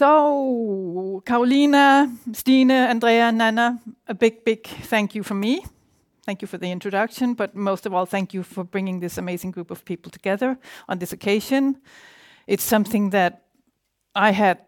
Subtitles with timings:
[0.00, 5.62] So, Carolina, Stine, Andrea, Nana, a big, big thank you from me.
[6.24, 9.52] Thank you for the introduction, but most of all, thank you for bringing this amazing
[9.52, 10.56] group of people together
[10.88, 11.76] on this occasion.
[12.46, 13.42] It's something that
[14.14, 14.58] I had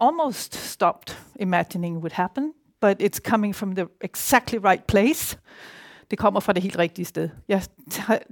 [0.00, 5.36] almost stopped imagining would happen, but it's coming from the exactly right place.
[6.10, 7.28] Det kommer fra det helt rigtige sted.
[7.48, 7.62] Jeg,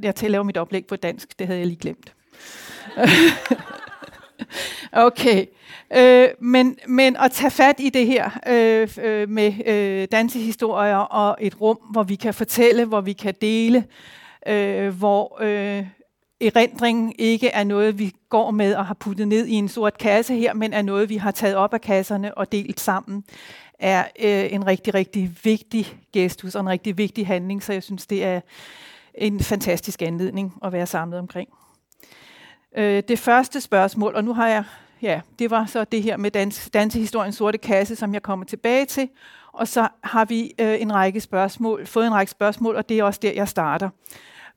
[0.02, 2.14] jeg laver mit oplæg på dansk, det havde jeg lige glemt.
[4.92, 5.46] okay,
[5.96, 11.36] øh, men, men at tage fat i det her øh, øh, med øh, dansehistorier og
[11.40, 13.85] et rum, hvor vi kan fortælle, hvor vi kan dele,
[14.46, 15.86] øh, hvor øh,
[16.40, 20.35] erindring ikke er noget, vi går med og har puttet ned i en sort kasse
[20.35, 23.24] her, men er noget, vi har taget op af kasserne og delt sammen,
[23.79, 28.07] er øh, en rigtig, rigtig vigtig gestus og en rigtig vigtig handling, så jeg synes,
[28.07, 28.40] det er
[29.14, 31.49] en fantastisk anledning at være samlet omkring.
[32.77, 34.64] Øh, det første spørgsmål, og nu har jeg,
[35.03, 38.84] ja, det var så det her med dans, dansehistoriens sorte kasse, som jeg kommer tilbage
[38.84, 39.09] til,
[39.53, 43.05] og så har vi øh, en række spørgsmål, fået en række spørgsmål, og det er
[43.05, 43.91] også der, jeg starter.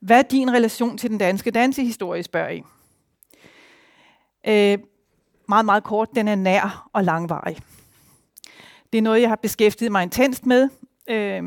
[0.00, 2.62] Hvad er din relation til den danske dansehistorie, spørger I?
[4.46, 4.78] Øh,
[5.48, 7.58] meget, meget kort, den er nær og langvarig.
[8.92, 10.68] Det er noget, jeg har beskæftiget mig intenst med.
[11.10, 11.42] Øh,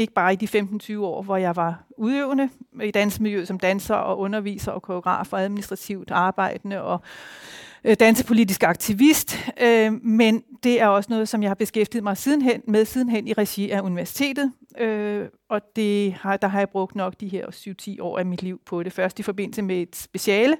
[0.00, 2.48] ikke bare i de 15-20 år, hvor jeg var udøvende
[2.82, 7.00] i dansemiljøet som danser og underviser og koreograf og administrativt arbejdende og
[7.84, 12.62] øh, dansepolitisk aktivist, øh, men det er også noget, som jeg har beskæftiget mig sidenhen,
[12.66, 17.14] med sidenhen i regi af universitetet, øh, og det har, der har jeg brugt nok
[17.20, 17.46] de her
[17.98, 18.92] 7-10 år af mit liv på det.
[18.92, 20.56] Først i forbindelse med et speciale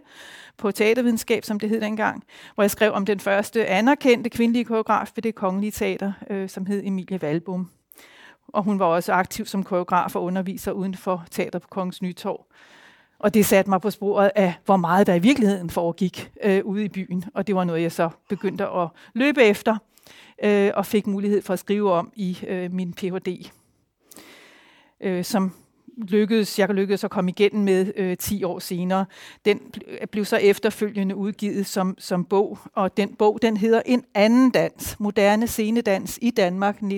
[0.57, 5.11] på teatervidenskab, som det hed dengang, hvor jeg skrev om den første anerkendte kvindelige koreograf
[5.15, 7.71] ved det kongelige teater, øh, som hed Emilie Valbom
[8.53, 12.47] og hun var også aktiv som koreograf og underviser uden for teater på Kongens Nytorv.
[13.19, 16.85] Og det satte mig på sporet af, hvor meget der i virkeligheden foregik øh, ude
[16.85, 17.25] i byen.
[17.35, 19.77] Og det var noget, jeg så begyndte at løbe efter,
[20.45, 23.51] øh, og fik mulighed for at skrive om i øh, min Ph.D.,
[25.01, 25.53] øh, som
[25.97, 29.07] lykkedes, jeg lykkedes at komme igennem med øh, 10 år senere.
[29.45, 29.61] Den
[30.13, 34.97] blev så efterfølgende udgivet som, som bog, og den bog den hedder En anden dans,
[35.01, 36.89] moderne scenedans i Danmark 1900-1975,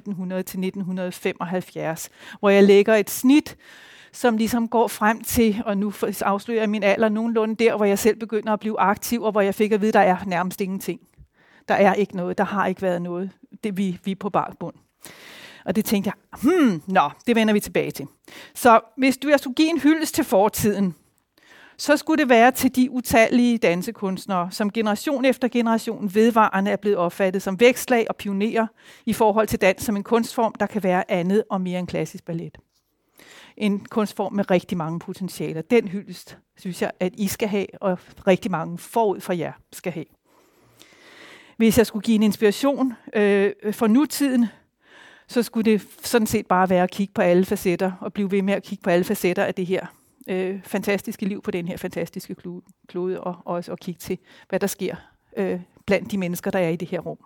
[2.41, 3.57] hvor jeg lægger et snit,
[4.13, 7.99] som ligesom går frem til, og nu afslører jeg min alder nogenlunde der, hvor jeg
[7.99, 10.61] selv begynder at blive aktiv, og hvor jeg fik at vide, at der er nærmest
[10.61, 11.01] ingenting.
[11.69, 13.31] Der er ikke noget, der har ikke været noget.
[13.65, 14.75] Det, vi, vi er på bakbund.
[15.65, 18.07] Og det tænkte jeg, hmm, nå, det vender vi tilbage til.
[18.55, 20.95] Så hvis du jeg skulle give en hyldest til fortiden,
[21.77, 26.99] så skulle det være til de utallige dansekunstnere, som generation efter generation vedvarende er blevet
[26.99, 28.67] opfattet som vækslag og pionerer
[29.07, 32.25] i forhold til dans som en kunstform, der kan være andet og mere end klassisk
[32.25, 32.59] ballet.
[33.57, 35.63] En kunstform med rigtig mange potentialer.
[35.63, 39.93] Den hyldest synes jeg, at I skal have, og rigtig mange forud for jer skal
[39.93, 40.05] have.
[41.57, 44.47] Hvis jeg skulle give en inspiration øh, for nutiden,
[45.33, 48.43] så skulle det sådan set bare være at kigge på alle facetter, og blive ved
[48.43, 49.87] med at kigge på alle facetter af det her
[50.29, 52.37] øh, fantastiske liv på den her fantastiske
[52.89, 54.97] klode, og også at kigge til, hvad der sker
[55.37, 57.19] øh, blandt de mennesker, der er i det her rum.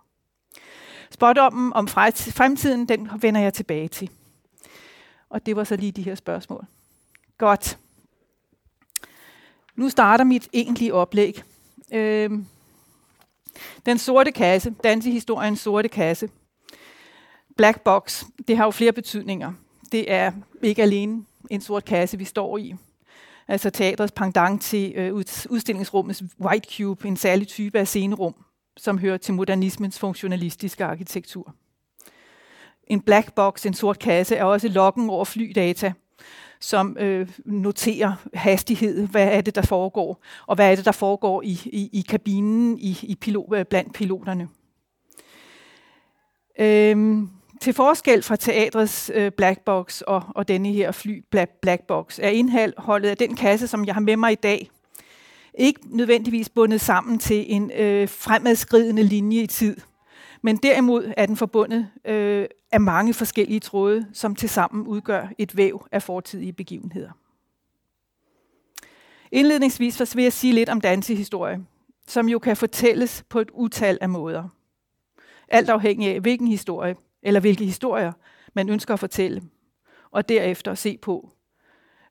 [1.10, 4.10] Spotdommen om fremtiden, den vender jeg tilbage til.
[5.30, 6.66] Og det var så lige de her spørgsmål.
[7.38, 7.78] Godt.
[9.76, 11.42] Nu starter mit egentlige oplæg.
[11.92, 12.30] Øh,
[13.86, 16.28] den sorte kasse, dansehistoriens sorte kasse,
[17.56, 19.52] Black box, det har jo flere betydninger.
[19.92, 22.74] Det er ikke alene en sort kasse, vi står i.
[23.48, 25.14] Altså teatrets pendant til øh,
[25.50, 28.34] udstillingsrummets White Cube, en særlig type af scenerum,
[28.76, 31.54] som hører til modernismens funktionalistiske arkitektur.
[32.86, 35.92] En black box, en sort kasse, er også loggen over flydata,
[36.60, 41.42] som øh, noterer hastighed, hvad er det, der foregår, og hvad er det, der foregår
[41.42, 44.48] i, i, i kabinen i, i pilot, øh, blandt piloterne.
[46.58, 47.30] Øhm,
[47.60, 52.18] til forskel fra teatrets øh, black box og, og denne her fly black, black box,
[52.22, 54.70] er indholdet af den kasse, som jeg har med mig i dag,
[55.58, 59.76] ikke nødvendigvis bundet sammen til en øh, fremadskridende linje i tid,
[60.42, 65.86] men derimod er den forbundet øh, af mange forskellige tråde, som tilsammen udgør et væv
[65.92, 67.10] af fortidige begivenheder.
[69.32, 71.60] Indledningsvis vil jeg sige lidt om dansehistorie,
[72.06, 74.48] som jo kan fortælles på et utal af måder.
[75.48, 78.12] Alt afhængig af, hvilken historie eller hvilke historier
[78.54, 79.42] man ønsker at fortælle,
[80.10, 81.36] og derefter se på,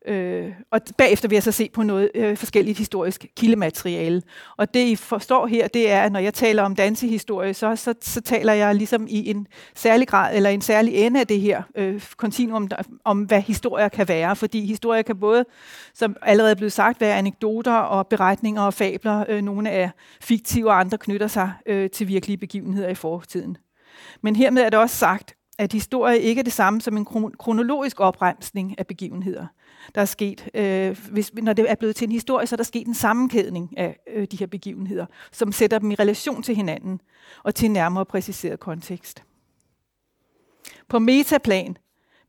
[0.07, 4.21] Øh, og bagefter vil jeg så se på noget øh, forskelligt historisk kildemateriale.
[4.57, 7.93] Og det, I forstår her, det er, at når jeg taler om dansehistorie, så, så,
[8.01, 11.63] så taler jeg ligesom i en særlig grad, eller en særlig ende af det her
[11.75, 12.69] øh, kontinuum,
[13.03, 14.35] om hvad historier kan være.
[14.35, 15.45] Fordi historier kan både,
[15.93, 19.25] som allerede er blevet sagt, være anekdoter og beretninger og fabler.
[19.29, 19.89] Øh, nogle er
[20.21, 23.57] fiktive, og andre knytter sig øh, til virkelige begivenheder i fortiden.
[24.21, 27.05] Men hermed er det også sagt, at historie ikke er det samme som en
[27.39, 29.47] kronologisk opremsning af begivenheder
[29.95, 30.49] der er sket.
[30.53, 33.77] Øh, hvis, når det er blevet til en historie, så er der sket en sammenkædning
[33.77, 37.01] af øh, de her begivenheder, som sætter dem i relation til hinanden
[37.43, 39.23] og til en nærmere præciseret kontekst.
[40.89, 41.77] På metaplan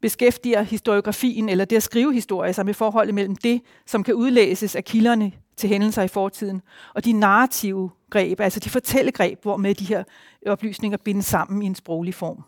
[0.02, 4.76] beskæftiger historiografien, eller det at skrive historie, sig med forholdet mellem det, som kan udlæses
[4.76, 6.62] af kilderne til hændelser i fortiden,
[6.94, 10.04] og de narrative greb, altså de fortællegreb, hvor med de her
[10.46, 12.44] oplysninger bindes sammen i en sproglig form.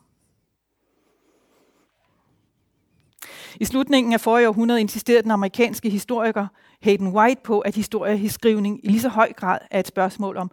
[3.61, 6.47] I slutningen af forrige århundrede insisterede den amerikanske historiker
[6.83, 10.51] Hayden White på, at historieskrivning i lige så høj grad er et spørgsmål om,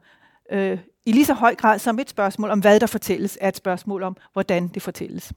[0.51, 3.55] øh, i lige så høj grad som et spørgsmål om, hvad der fortælles, er et
[3.55, 5.33] spørgsmål om, hvordan det fortælles.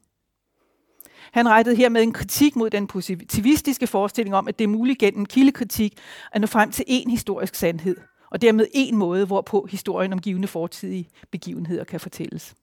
[1.32, 4.98] Han rettede her med en kritik mod den positivistiske forestilling om, at det er muligt
[4.98, 5.98] gennem kildekritik
[6.32, 7.96] at nå frem til én historisk sandhed,
[8.30, 12.54] og dermed en måde, hvorpå historien om givende fortidige begivenheder kan fortælles.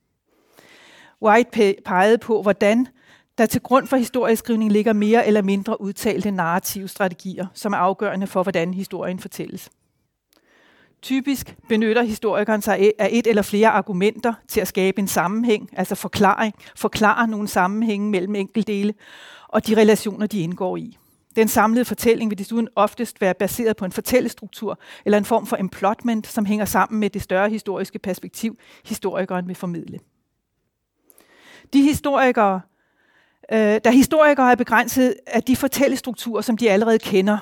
[1.21, 2.87] White pegede på, hvordan
[3.37, 8.27] der til grund for historieskrivning ligger mere eller mindre udtalte narrative strategier, som er afgørende
[8.27, 9.69] for, hvordan historien fortælles.
[11.01, 15.95] Typisk benytter historikeren sig af et eller flere argumenter til at skabe en sammenhæng, altså
[15.95, 18.93] forklaring, forklare nogle sammenhænge mellem enkeltdele
[19.47, 20.97] og de relationer, de indgår i.
[21.35, 25.57] Den samlede fortælling vil desuden oftest være baseret på en fortællestruktur eller en form for
[25.57, 29.99] emplotment, som hænger sammen med det større historiske perspektiv, historikeren vil formidle.
[31.73, 32.61] De historikere,
[33.51, 37.37] Øh, da historikere er begrænset af de fortællestrukturer, som de allerede kender,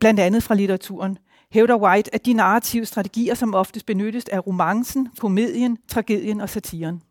[0.00, 1.18] blandt andet fra litteraturen,
[1.52, 7.02] hævder White, at de narrative strategier, som oftest benyttes, er romancen, komedien, tragedien og satiren.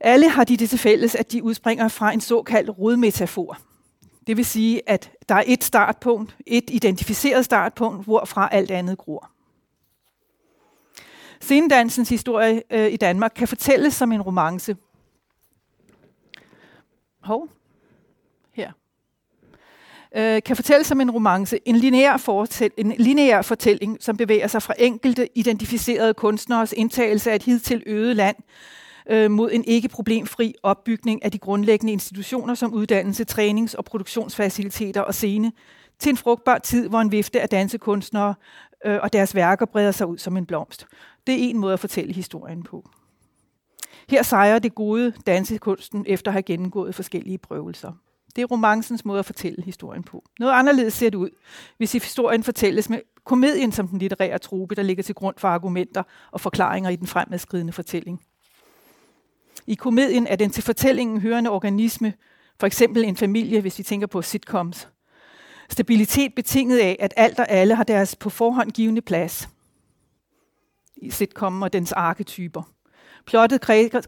[0.00, 3.58] Alle har de det til fælles, at de udspringer fra en såkaldt rodmetafor.
[4.26, 9.30] Det vil sige, at der er et startpunkt, et identificeret startpunkt, hvorfra alt andet gror.
[11.40, 14.76] Scenedansens historie øh, i Danmark kan fortælles som en romance,
[17.20, 17.48] hov,
[18.52, 18.72] her,
[20.16, 24.62] øh, kan fortælles som en romance, en lineær, fortæl, en lineær fortælling, som bevæger sig
[24.62, 28.36] fra enkelte identificerede kunstneres indtagelse af et hidtil øget land,
[29.10, 35.00] øh, mod en ikke problemfri opbygning af de grundlæggende institutioner som uddannelse, trænings- og produktionsfaciliteter
[35.00, 35.52] og scene,
[35.98, 38.34] til en frugtbar tid, hvor en vifte af dansekunstnere
[38.86, 40.86] øh, og deres værker breder sig ud som en blomst.
[41.26, 42.88] Det er en måde at fortælle historien på.
[44.08, 47.92] Her sejrer det gode dansekunsten efter at have gennemgået forskellige prøvelser.
[48.36, 50.24] Det er romancens måde at fortælle historien på.
[50.38, 51.30] Noget anderledes ser det ud,
[51.76, 56.02] hvis historien fortælles med komedien som den litterære trope, der ligger til grund for argumenter
[56.30, 58.20] og forklaringer i den fremadskridende fortælling.
[59.66, 62.14] I komedien er den til fortællingen hørende organisme,
[62.60, 64.88] for eksempel en familie, hvis vi tænker på sitcoms.
[65.70, 69.48] Stabilitet betinget af, at alt og alle har deres på forhånd givende plads
[70.96, 72.62] i sitcom og dens arketyper.
[73.26, 73.60] Plottet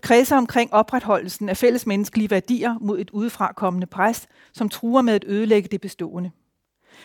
[0.02, 5.24] kredser omkring opretholdelsen af fælles menneskelige værdier mod et udefrakommende pres, som truer med at
[5.26, 6.30] ødelægge det bestående.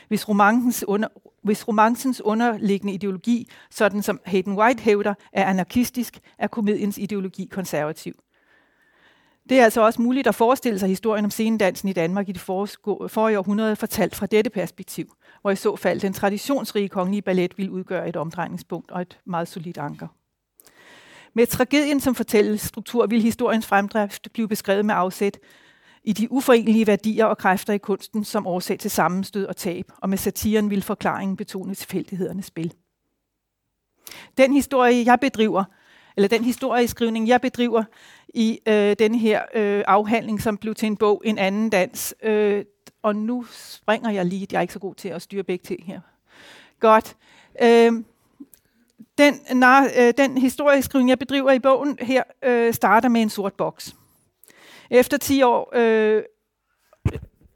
[0.07, 1.07] Hvis romancens, under,
[1.43, 8.13] hvis romancens underliggende ideologi, sådan som Hayden White hævder, er anarkistisk, er komediens ideologi konservativ.
[9.49, 12.41] Det er altså også muligt at forestille sig historien om scenedansen i Danmark i det
[12.41, 17.69] forrige århundrede fortalt fra dette perspektiv, hvor i så fald den traditionsrige kongelige ballet vil
[17.69, 20.07] udgøre et omdrejningspunkt og et meget solidt anker.
[21.33, 25.39] Med tragedien som fortællestruktur vil historiens fremdrift blive beskrevet med afsæt
[26.03, 30.09] i de uforenelige værdier og kræfter i kunsten som årsag til sammenstød og tab, og
[30.09, 32.73] med satiren vil forklaringen betone tilfældighedernes spil.
[34.37, 35.63] Den historie, jeg bedriver,
[36.17, 37.83] eller den historieskrivning, jeg bedriver
[38.33, 42.15] i øh, den her øh, afhandling, som blev til en bog, En anden dans.
[42.23, 42.65] Øh,
[43.01, 45.85] og nu springer jeg lige, jeg er ikke så god til at styre begge ting
[45.85, 45.99] her.
[46.79, 47.15] Godt.
[47.61, 47.91] Øh,
[49.17, 53.53] den, nar, øh, den historieskrivning, jeg bedriver i bogen her, øh, starter med en sort
[53.53, 53.95] boks.
[54.89, 56.23] Efter 10 år, øh,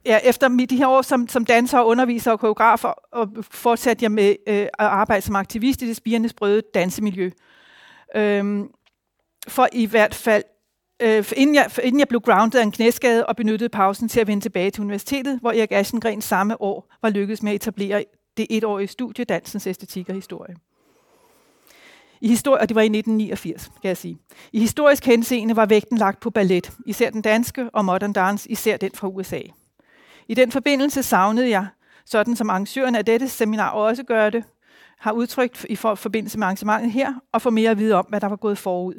[0.06, 4.12] ja, efter de her år som, som danser, og underviser og koreografer, og fortsatte jeg
[4.12, 7.30] med øh, at arbejde som aktivist i det spirende sprøde dansemiljø.
[8.16, 8.66] Øh,
[9.48, 10.44] for i hvert fald,
[11.00, 14.28] øh, inden, jeg, inden jeg blev grounded af en knæskade og benyttede pausen til at
[14.28, 18.04] vende tilbage til universitetet, hvor Erik Aschengren samme år var lykkedes med at etablere
[18.38, 20.56] det etårige studie Dansens Æstetik og Historie.
[22.22, 24.18] I historie, og det var i 1989, kan jeg sige.
[24.54, 28.78] I historisk henseende var vægten lagt på ballet, især den danske, og modern dance, især
[28.78, 29.42] den fra USA.
[30.28, 31.68] I den forbindelse savnede jeg,
[32.06, 34.44] sådan som arrangøren af dette seminar også gør det,
[35.00, 38.28] har udtrykt i forbindelse med arrangementet her, og få mere at vide om, hvad der
[38.28, 38.96] var gået forud.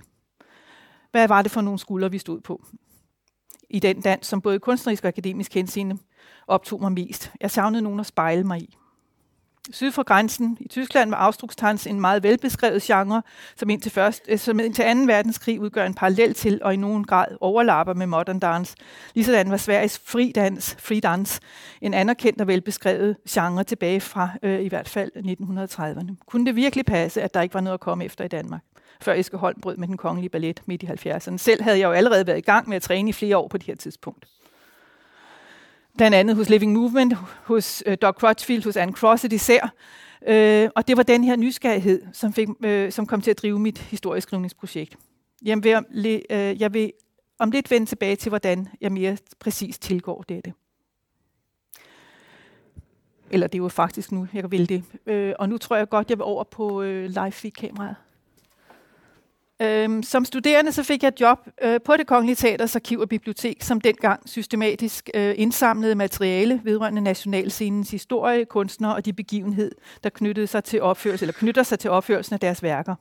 [1.17, 2.65] Hvad var det for nogle skuldre, vi stod på?
[3.71, 5.99] I den dans, som både kunstnerisk og akademisk henseende
[6.47, 7.33] optog mig mest.
[7.41, 8.77] Jeg savnede nogen at spejle mig i.
[9.73, 13.23] Syd for grænsen i Tyskland var afstrukstans en meget velbeskrevet genre,
[13.57, 14.91] som indtil, først, øh, som indtil 2.
[15.07, 18.77] verdenskrig udgør en parallel til og i nogen grad overlapper med modern dance.
[19.15, 21.41] Ligesådan var Sveriges fridans, fridans
[21.81, 26.15] en anerkendt og velbeskrevet genre tilbage fra øh, i hvert fald 1930'erne.
[26.27, 28.61] Kunne det virkelig passe, at der ikke var noget at komme efter i Danmark?
[29.01, 31.37] Før Eske Holm brød med den kongelige ballet midt i 70'erne.
[31.37, 33.59] Selv havde jeg jo allerede været i gang med at træne i flere år på
[33.59, 34.27] det her tidspunkt
[35.97, 39.75] blandt andet hos Living Movement, hos øh, Doc Crutchfield, hos Anne Crosset især.
[40.27, 43.59] Øh, og det var den her nysgerrighed, som, fik, øh, som kom til at drive
[43.59, 44.97] mit historieskrivningsprojekt.
[45.45, 46.93] Jeg vil, øh, jeg vil
[47.39, 50.53] om lidt vende tilbage til, hvordan jeg mere præcis tilgår dette.
[53.31, 54.85] Eller det er jo faktisk nu, jeg vil det.
[55.07, 57.97] Øh, og nu tror jeg godt, jeg vil over på øh, live feed kameraet
[59.63, 63.09] Øhm, som studerende så fik jeg et job øh, på det Kongelige Teaters Arkiv og
[63.09, 69.73] Bibliotek, som dengang systematisk øh, indsamlede materiale vedrørende nationalscenens historie, kunstnere og de begivenhed,
[70.05, 72.95] der knyttede sig til opførelse, eller knytter sig til opførelsen af deres værker.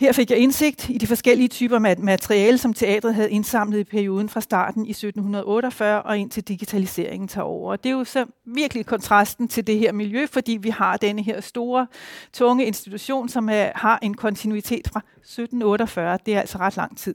[0.00, 4.28] Her fik jeg indsigt i de forskellige typer materiale, som teatret havde indsamlet i perioden
[4.28, 7.76] fra starten i 1748 og indtil digitaliseringen tager over.
[7.76, 11.40] Det er jo så virkelig kontrasten til det her miljø, fordi vi har denne her
[11.40, 11.86] store,
[12.32, 16.18] tunge institution, som er, har en kontinuitet fra 1748.
[16.26, 17.14] Det er altså ret lang tid.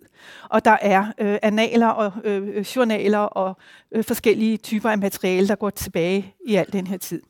[0.50, 3.58] Og der er øh, analer og øh, øh, journaler og
[3.92, 7.22] øh, forskellige typer af materiale, der går tilbage i al den her tid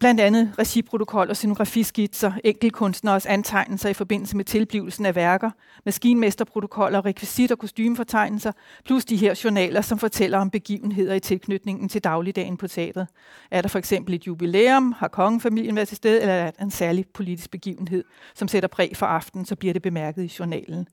[0.00, 5.50] blandt andet regiprotokoller, scenografiskitser, enkeltkunstneres antegnelser i forbindelse med tilblivelsen af værker,
[5.84, 8.52] maskinmesterprotokoller, rekvisit og kostymefortegnelser,
[8.84, 13.06] plus de her journaler, som fortæller om begivenheder i tilknytningen til dagligdagen på teatret.
[13.50, 16.70] Er der for eksempel et jubilæum, har kongefamilien været til stede, eller er der en
[16.70, 20.88] særlig politisk begivenhed, som sætter præg for aftenen, så bliver det bemærket i journalen.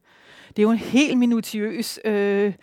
[0.50, 2.54] Det er jo en helt minutiøs øh,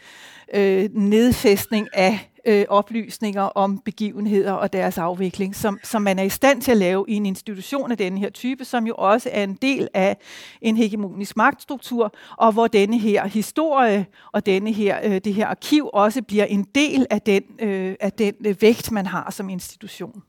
[0.54, 6.28] øh, nedfæstning af øh, oplysninger om begivenheder og deres afvikling, som, som man er i
[6.28, 9.42] stand til at lave i en institution af denne her type, som jo også er
[9.42, 10.16] en del af
[10.60, 15.90] en hegemonisk magtstruktur, og hvor denne her historie og denne her, øh, det her arkiv
[15.92, 20.22] også bliver en del af den, øh, af den øh, vægt, man har som institution.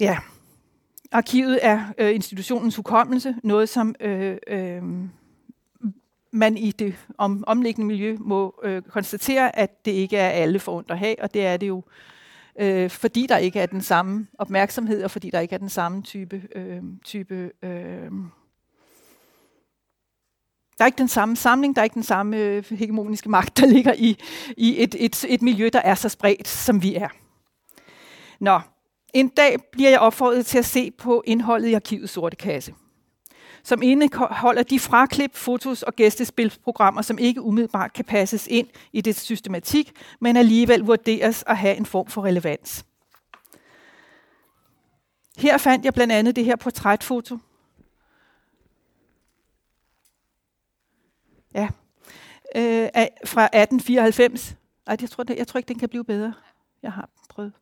[0.00, 0.18] Ja,
[1.12, 4.82] arkivet er øh, institutionens hukommelse, noget som øh, øh,
[6.30, 10.84] man i det om, omliggende miljø må øh, konstatere, at det ikke er alle for
[10.88, 11.82] at have, og det er det jo,
[12.60, 16.02] øh, fordi der ikke er den samme opmærksomhed, og fordi der ikke er den samme
[16.02, 16.42] type...
[16.54, 18.10] Øh, type øh,
[20.78, 23.66] der er ikke den samme samling, der er ikke den samme øh, hegemoniske magt, der
[23.66, 24.18] ligger i,
[24.56, 27.08] i et, et, et miljø, der er så spredt, som vi er.
[28.40, 28.60] Nå,
[29.14, 32.74] en dag bliver jeg opfordret til at se på indholdet i arkivets sorte kasse
[33.62, 39.16] som indeholder de fraklip, fotos og gæstespilsprogrammer, som ikke umiddelbart kan passes ind i det
[39.16, 42.84] systematik, men alligevel vurderes at have en form for relevans.
[45.38, 47.38] Her fandt jeg blandt andet det her portrætfoto.
[51.54, 51.68] Ja,
[52.56, 52.88] øh,
[53.24, 54.56] fra 1894.
[54.86, 56.34] Ej, jeg tror, det, jeg tror ikke, den kan blive bedre.
[56.82, 57.52] Jeg har prøvet.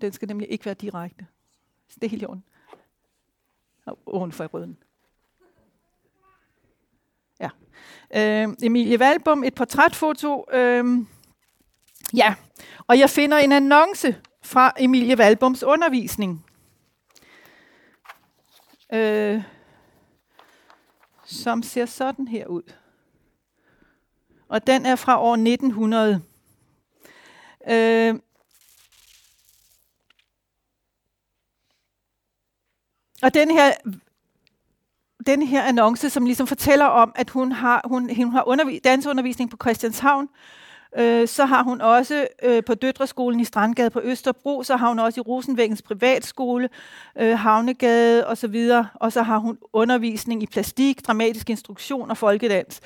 [0.00, 1.26] Den skal nemlig ikke være direkte.
[1.94, 2.44] Det er helt i orden
[4.06, 4.78] oven for røden.
[7.40, 7.50] Ja.
[8.14, 10.44] Øh, Emilie Valbom, et portrætfoto.
[10.52, 10.84] Øh,
[12.14, 12.34] ja,
[12.86, 16.46] og jeg finder en annonce fra Emilie Valboms undervisning.
[18.92, 19.42] Øh,
[21.24, 22.72] som ser sådan her ud.
[24.48, 26.22] Og den er fra år 1900.
[27.70, 28.14] Øh,
[33.22, 33.72] Og den her,
[35.26, 39.50] den her annonce, som ligesom fortæller om, at hun har, hun, hun har undervis, dansundervisning
[39.50, 40.28] på Christianshavn,
[40.98, 44.98] øh, så har hun også øh, på Døtreskolen i Strandgade på Østerbro, så har hun
[44.98, 46.68] også i Rosenvæggens privatskole,
[47.18, 52.80] øh, Havnegade osv., og så har hun undervisning i plastik, dramatisk instruktion og folkedans.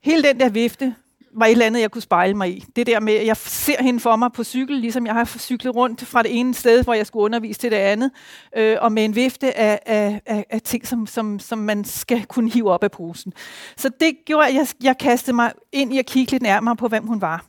[0.00, 0.94] Hele den der vifte
[1.36, 2.64] var et eller andet, jeg kunne spejle mig i.
[2.76, 5.76] Det der med, at jeg ser hende for mig på cykel, ligesom jeg har cyklet
[5.76, 8.10] rundt fra det ene sted, hvor jeg skulle undervise til det andet,
[8.56, 12.24] øh, og med en vifte af, af, af, af ting, som, som, som man skal
[12.24, 13.32] kunne hive op af posen.
[13.76, 16.88] Så det gjorde, at jeg, jeg kastede mig ind i at kigge lidt nærmere på,
[16.88, 17.44] hvem hun var.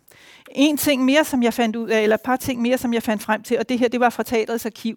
[0.52, 3.04] En ting mere, som jeg fandt ud af, eller et par ting mere, som jeg
[3.04, 4.96] fandt frem til, og det her, det var fra teaterets Arkiv.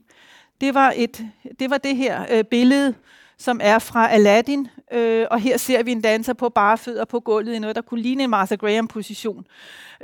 [0.60, 1.26] Det var, et,
[1.58, 2.94] det, var det her øh, billede,
[3.38, 7.20] som er fra Aladdin, øh, og her ser vi en danser på bare fødder på
[7.20, 9.46] gulvet i noget, der kunne ligne en Martha Graham-position.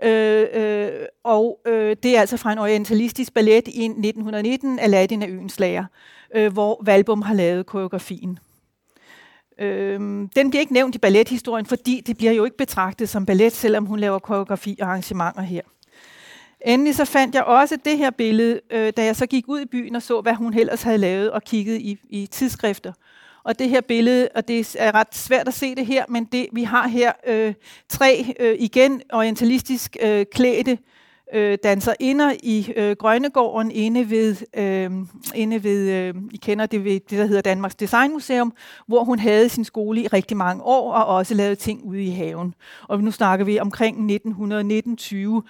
[0.03, 0.91] Øh, øh,
[1.25, 5.85] og øh, det er altså fra en orientalistisk ballet i 1919, Aladdin af øens lager,
[6.35, 8.39] øh, hvor Valbum har lavet koreografien.
[9.59, 10.01] Øh,
[10.37, 13.87] den bliver ikke nævnt i ballethistorien, fordi det bliver jo ikke betragtet som ballet, selvom
[13.87, 15.63] hun laver koreografi og arrangementer her.
[16.67, 19.67] Endelig så fandt jeg også det her billede, øh, da jeg så gik ud i
[19.67, 22.93] byen og så, hvad hun ellers havde lavet og kigget i, i tidsskrifter.
[23.45, 26.47] Og det her billede, og det er ret svært at se det her, men det,
[26.53, 27.55] vi har her øh,
[27.89, 30.79] tre øh, igen orientalistisk øh, klædte
[31.35, 34.91] øh, danser inder i øh, Grønnegården inde ved, øh,
[35.35, 38.53] inde ved øh, I kender det ved det, der hedder Danmarks Designmuseum,
[38.87, 42.11] hvor hun havde sin skole i rigtig mange år og også lavede ting ude i
[42.11, 42.55] haven.
[42.89, 45.43] Og nu snakker vi omkring 1919-20.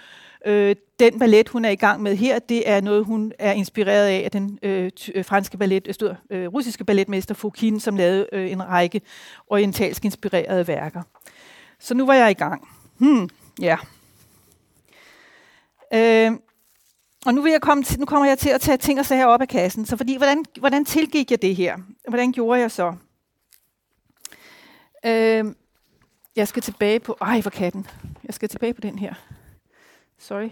[0.46, 4.06] Øh, den ballet, hun er i gang med her, det er noget, hun er inspireret
[4.06, 8.26] af, af den øh, øh franske ballet, øh, stod, øh, russiske balletmester Fokin, som lavede
[8.32, 9.00] øh, en række
[9.46, 11.02] orientalsk inspirerede værker.
[11.78, 12.68] Så nu var jeg i gang.
[12.98, 13.28] Hmm,
[13.60, 13.76] ja.
[15.94, 16.32] Øh,
[17.26, 19.26] og nu, vil jeg komme til, nu kommer jeg til at tage ting og sager
[19.26, 19.86] op af kassen.
[19.86, 21.78] Så fordi, hvordan, hvordan tilgik jeg det her?
[22.08, 22.94] Hvordan gjorde jeg så?
[25.06, 25.44] Øh,
[26.36, 27.16] jeg skal tilbage på...
[27.20, 27.86] Ej, hvor katten.
[28.24, 29.14] Jeg skal tilbage på den her.
[30.22, 30.50] Sorry.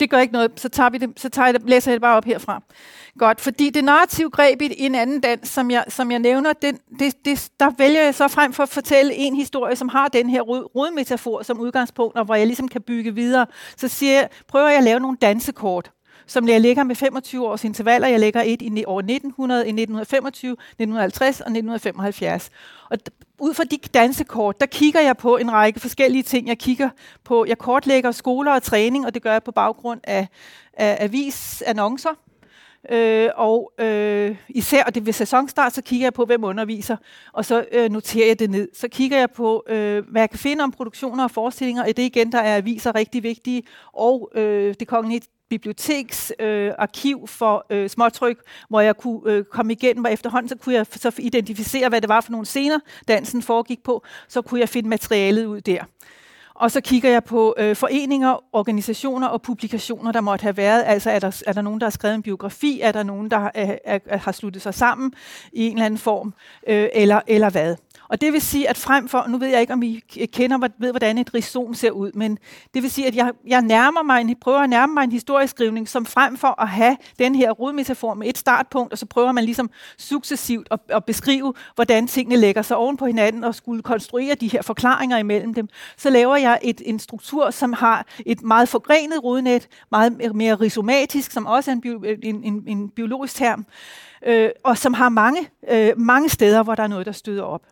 [0.00, 2.00] Det gør ikke noget, så, tager vi det, så tager jeg det, læser jeg det
[2.02, 2.62] bare op herfra.
[3.18, 6.78] Godt, fordi det narrative greb i en anden dans, som jeg, som jeg nævner, den,
[6.98, 10.30] det, det, der vælger jeg så frem for at fortælle en historie, som har den
[10.30, 13.46] her rodmetafor som udgangspunkt, og hvor jeg ligesom kan bygge videre.
[13.76, 15.90] Så siger jeg, prøver jeg at lave nogle dansekort
[16.26, 18.08] som jeg lægger med 25 års intervaller.
[18.08, 22.50] Jeg lægger et i år 1900, i 1925, 1950 og 1975.
[22.90, 22.98] Og
[23.38, 26.48] ud fra de dansekort, der kigger jeg på en række forskellige ting.
[26.48, 26.90] Jeg kigger
[27.24, 30.28] på, jeg kortlægger skoler og træning, og det gør jeg på baggrund af,
[30.72, 32.10] af avisannoncer.
[32.90, 36.96] Øh, og øh, især, og det ved sæsonstart, så kigger jeg på, hvem underviser,
[37.32, 38.68] og så øh, noterer jeg det ned.
[38.74, 41.98] Så kigger jeg på, øh, hvad jeg kan finde om produktioner og forestillinger, og det
[41.98, 43.62] igen, der er aviser rigtig vigtige,
[43.92, 48.38] og øh, det kongelige biblioteksarkiv øh, for øh, småtryk,
[48.68, 52.08] hvor jeg kunne øh, komme igennem, og efterhånden så kunne jeg så identificere, hvad det
[52.08, 55.84] var for nogle scener, dansen foregik på, så kunne jeg finde materialet ud der.
[56.58, 60.82] Og så kigger jeg på øh, foreninger, organisationer og publikationer, der måtte have været.
[60.86, 62.80] Altså er der, er der nogen, der har skrevet en biografi?
[62.80, 65.12] Er der nogen, der er, er, er, har sluttet sig sammen
[65.52, 66.34] i en eller anden form?
[66.68, 67.76] Øh, eller, eller hvad?
[68.08, 70.90] Og det vil sige, at frem for, nu ved jeg ikke, om I kender, ved,
[70.90, 72.38] hvordan et rhizom ser ud, men
[72.74, 75.88] det vil sige, at jeg, jeg nærmer mig en, prøver at nærme mig en historieskrivning,
[75.88, 79.44] som frem for at have den her rodmetafor med et startpunkt, og så prøver man
[79.44, 84.34] ligesom successivt at, at beskrive, hvordan tingene lægger sig oven på hinanden, og skulle konstruere
[84.34, 88.68] de her forklaringer imellem dem, så laver jeg et, en struktur, som har et meget
[88.68, 93.66] forgrenet rodnet, meget mere rhizomatisk, som også er en, bio, en, en, en biologisk term,
[94.26, 97.62] øh, og som har mange, øh, mange steder, hvor der er noget, der støder op.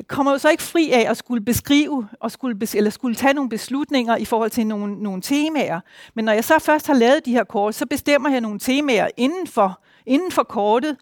[0.00, 3.14] Jeg kommer jo så ikke fri af at skulle beskrive, og skulle, bes- eller skulle
[3.14, 5.80] tage nogle beslutninger i forhold til nogle, nogle temaer.
[6.14, 9.08] Men når jeg så først har lavet de her kort, så bestemmer jeg nogle temaer
[9.16, 10.96] inden for, inden for kortet,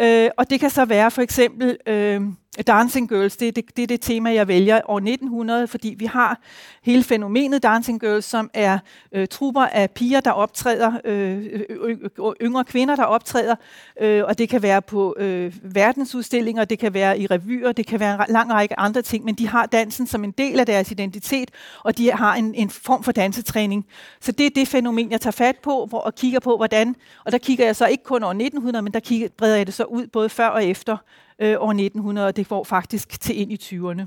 [0.00, 1.76] øh, og det kan så være for eksempel...
[1.86, 2.22] Øh,
[2.58, 4.80] Dancing Girls, det er det, det er det tema, jeg vælger.
[4.88, 6.40] År 1900, fordi vi har
[6.82, 8.78] hele fænomenet Dancing Girls, som er
[9.12, 13.56] øh, trupper af piger, der optræder, øh, øh, øh yngre kvinder, der optræder,
[14.00, 18.00] øh, og det kan være på øh, verdensudstillinger, det kan være i revyer, det kan
[18.00, 20.90] være en lang række andre ting, men de har dansen som en del af deres
[20.90, 21.50] identitet,
[21.84, 23.86] og de har en, en form for dansetræning.
[24.20, 27.32] Så det er det fænomen, jeg tager fat på, hvor, og kigger på, hvordan, og
[27.32, 29.84] der kigger jeg så ikke kun år 1900, men der kigger, breder jeg det så
[29.84, 30.96] ud både før og efter
[31.40, 34.02] øh, år 1900, og det går faktisk til ind i 20'erne.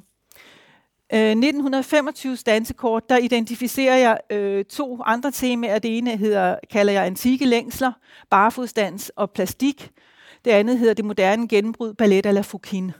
[1.13, 5.79] Øh, 1925 dansekort, der identificerer jeg øh, to andre temaer.
[5.79, 7.91] Det ene hedder, kalder jeg antikke længsler,
[8.29, 9.91] barefodsdans og plastik.
[10.45, 12.91] Det andet hedder det moderne gennembrud, ballet à la Fouquin.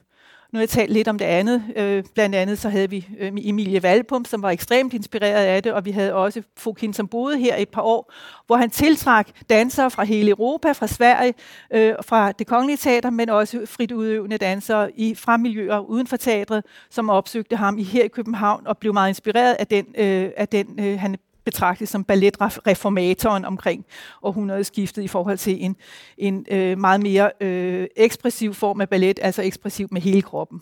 [0.54, 1.64] Nu har jeg talt lidt om det andet.
[1.76, 5.74] Øh, blandt andet så havde vi øh, Emilie Valpum, som var ekstremt inspireret af det,
[5.74, 8.14] og vi havde også Fokin, som boede her et par år,
[8.48, 11.34] hvor han tiltrak dansere fra hele Europa, fra Sverige,
[11.72, 16.18] øh, fra det kongelige teater, men også frit udøvende dansere i, fra miljøer uden for
[16.18, 20.32] teatret, som opsøgte ham i, her i København og blev meget inspireret af den, øh,
[20.38, 23.86] af den øh, han betragtet som balletreformatoren omkring
[24.22, 25.76] århundredeskiftet i forhold til en,
[26.18, 30.62] en øh, meget mere øh, ekspressiv form af ballet, altså ekspressiv med hele kroppen,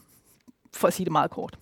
[0.74, 1.60] for at sige det meget kort.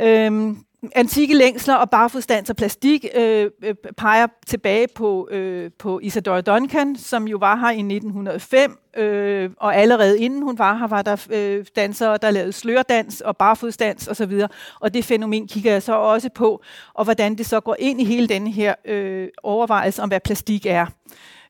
[0.00, 0.58] Øhm,
[0.94, 6.96] antikke længsler og barfodstans og plastik øh, øh, peger tilbage på, øh, på Isadora Duncan,
[6.96, 11.26] som jo var her i 1905, øh, og allerede inden hun var her, var der
[11.30, 14.40] øh, dansere, der lavede slørdans og barefodsdans osv.,
[14.80, 16.62] og det fænomen kigger jeg så også på,
[16.94, 20.66] og hvordan det så går ind i hele den her øh, overvejelse om, hvad plastik
[20.66, 20.86] er.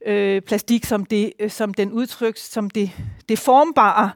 [0.06, 2.90] øh, plastik som, det, øh, som den udtryks, som det,
[3.28, 4.10] det formbare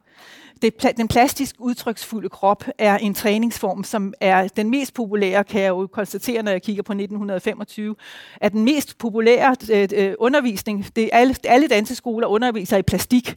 [0.62, 5.68] det, den plastisk udtryksfulde krop er en træningsform, som er den mest populære, kan jeg
[5.68, 7.96] jo konstatere, når jeg kigger på 1925,
[8.40, 10.87] at den mest populære øh, øh undervisning.
[10.96, 13.35] Det alle, alle danseskoler underviser i plastik.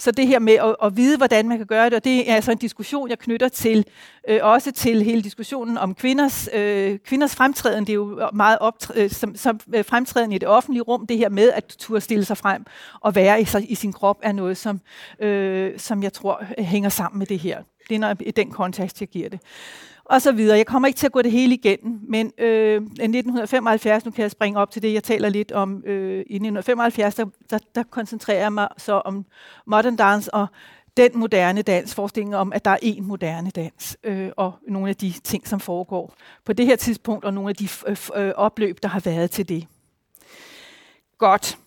[0.00, 2.34] Så det her med at, at vide, hvordan man kan gøre det, og det er
[2.34, 3.84] altså en diskussion, jeg knytter til,
[4.28, 7.84] øh, også til hele diskussionen om kvinders, øh, kvinders fremtræden.
[7.84, 11.18] Det er jo meget optræ- øh, som, som øh, fremtræden i det offentlige rum, det
[11.18, 12.66] her med at turde stille sig frem
[13.00, 14.80] og være i, sig, i sin krop, er noget, som,
[15.20, 17.62] øh, som jeg tror øh, hænger sammen med det her.
[17.90, 19.40] Det er når, i den kontekst, jeg giver det
[20.10, 20.56] og så videre.
[20.56, 24.30] Jeg kommer ikke til at gå det hele igennem, men øh, 1975, nu kan jeg
[24.30, 25.82] springe op til det, jeg taler lidt om.
[25.86, 29.24] Øh, I 1975, der, der, der koncentrerer jeg mig så om
[29.66, 30.46] modern dance og
[30.96, 34.96] den moderne dans, forestillingen om, at der er én moderne dans, øh, og nogle af
[34.96, 38.82] de ting, som foregår på det her tidspunkt, og nogle af de øh, øh opløb,
[38.82, 39.66] der har været til det.
[41.18, 41.58] Godt.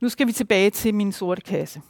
[0.00, 1.82] Nu skal vi tilbage til min sorte kasse.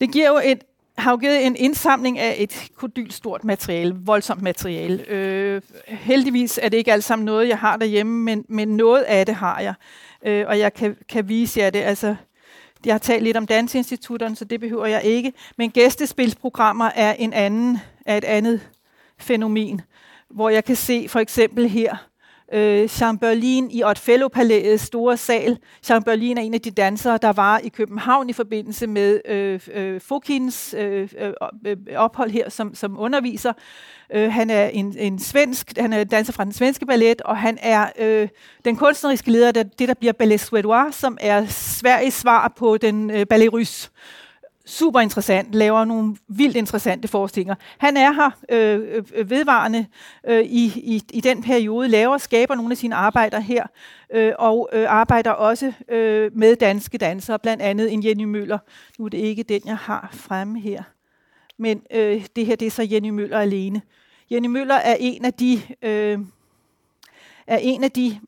[0.00, 0.64] Det giver jo et
[0.98, 5.04] har jo givet en indsamling af et kodyl stort materiale, voldsomt materiale.
[5.08, 9.26] Øh, heldigvis er det ikke alt sammen noget, jeg har derhjemme, men, men noget af
[9.26, 9.74] det har jeg.
[10.26, 11.78] Øh, og jeg kan, kan vise jer det.
[11.78, 12.16] Altså,
[12.86, 15.32] jeg har talt lidt om dansinstitutterne, så det behøver jeg ikke.
[15.56, 18.60] Men gæstespilsprogrammer er, en anden, er et andet
[19.18, 19.80] fænomen,
[20.30, 21.96] hvor jeg kan se for eksempel her,
[22.52, 25.58] øh, Chamberlain i Otfello-palæets store sal.
[25.82, 30.00] Chamberlain er en af de dansere, der var i København i forbindelse med øh, øh,
[30.00, 31.32] Fokins øh, øh,
[31.66, 33.52] øh, ophold her som, som underviser.
[34.14, 37.58] Øh, han er en, en svensk, han er danser fra den svenske ballet, og han
[37.62, 38.28] er øh,
[38.64, 43.10] den kunstneriske leder af det, der bliver Ballet Suédois, som er Sveriges svar på den
[43.10, 43.90] øh, Ballet Russe
[44.68, 47.54] super interessant, laver nogle vildt interessante forestillinger.
[47.78, 49.86] Han er her øh, øh, vedvarende
[50.26, 53.66] øh, i, i, i den periode, laver skaber nogle af sine arbejder her,
[54.14, 58.58] øh, og øh, arbejder også øh, med danske dansere, blandt andet en Jenny Møller.
[58.98, 60.82] Nu er det ikke den, jeg har fremme her,
[61.58, 63.82] men øh, det her det er så Jenny Møller alene.
[64.30, 65.60] Jenny Møller er en af de...
[65.82, 66.18] Øh,
[67.46, 68.20] er en af de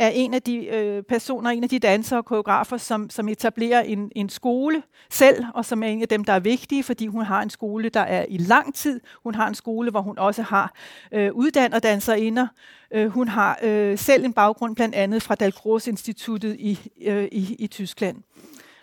[0.00, 3.80] er en af de øh, personer, en af de dansere og koreografer, som, som etablerer
[3.80, 7.24] en, en skole selv, og som er en af dem, der er vigtige, fordi hun
[7.24, 9.00] har en skole, der er i lang tid.
[9.22, 10.74] Hun har en skole, hvor hun også har
[11.12, 12.46] øh, uddannet danserinder.
[12.90, 17.56] Øh, hun har øh, selv en baggrund blandt andet fra Dalgros Instituttet i, øh, i,
[17.58, 18.16] i Tyskland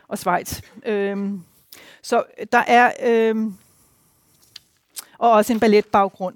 [0.08, 0.62] og Schweiz.
[0.86, 1.30] Øh,
[2.02, 2.92] så der er...
[3.04, 3.36] Øh,
[5.18, 6.36] og også en balletbaggrund.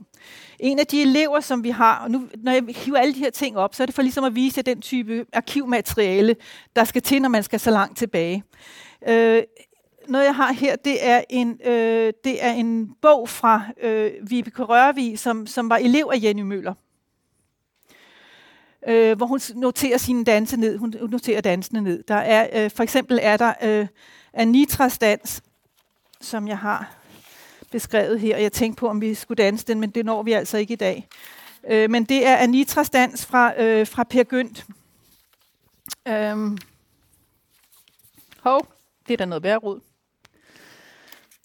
[0.59, 3.29] En af de elever, som vi har, og nu, når jeg hiver alle de her
[3.29, 6.35] ting op, så er det for ligesom at vise jer den type arkivmateriale,
[6.75, 8.43] der skal til, når man skal så langt tilbage.
[9.07, 9.43] Øh,
[10.07, 14.63] noget, jeg har her, det er en, øh, det er en bog fra øh, Vibeke
[14.63, 16.73] Rørvig, som, som var elev af Jenny Møller.
[18.87, 20.77] Øh, hvor hun noterer sine danse ned.
[20.77, 22.03] Hun noterer dansene ned.
[22.03, 23.87] Der er, øh, for eksempel er der øh,
[24.33, 25.41] Anitras dans,
[26.21, 27.00] som jeg har
[27.71, 28.37] beskrevet her.
[28.37, 30.77] Jeg tænkte på, om vi skulle danse den, men det når vi altså ikke i
[30.77, 31.07] dag.
[31.67, 34.65] Øh, men det er Anitras dans fra, øh, fra Per Gynt.
[36.07, 36.57] Øhm.
[38.39, 38.67] Hov,
[39.07, 39.79] det er da noget værre rod.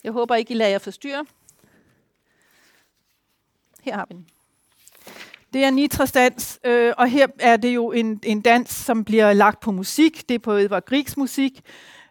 [0.05, 1.27] Jeg håber ikke, I lader jer forstyrre.
[3.83, 4.27] Her har vi den.
[5.53, 9.33] Det er Nitras dans, øh, og her er det jo en, en dans, som bliver
[9.33, 10.29] lagt på musik.
[10.29, 11.61] Det er på Edvard Griegs musik.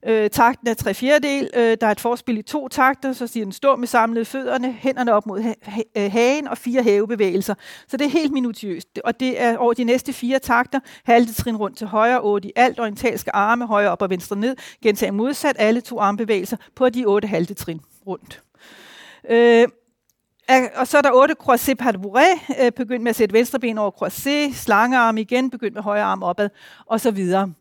[0.07, 1.49] Øh, takten er tre fjerdedel.
[1.55, 4.71] Øh, der er et forspil i to takter, så siger den stå med samlede fødderne,
[4.71, 7.55] hænderne op mod ha- ha- øh, hagen og fire hævebevægelser.
[7.87, 8.99] Så det er helt minutiøst.
[9.03, 12.51] Og det er over de næste fire takter, halvte trin rundt til højre, otte i
[12.55, 14.55] alt, orientalske arme, højre op og venstre ned.
[14.83, 18.41] Gentag modsat alle to armbevægelser på de otte halvte trin rundt.
[19.29, 19.67] Øh,
[20.75, 23.59] og så er der otte croisé par de bourré, øh, begyndt med at sætte venstre
[23.59, 26.49] ben over croisé, slangearm igen, begyndt med højre arm opad,
[26.85, 27.53] og så videre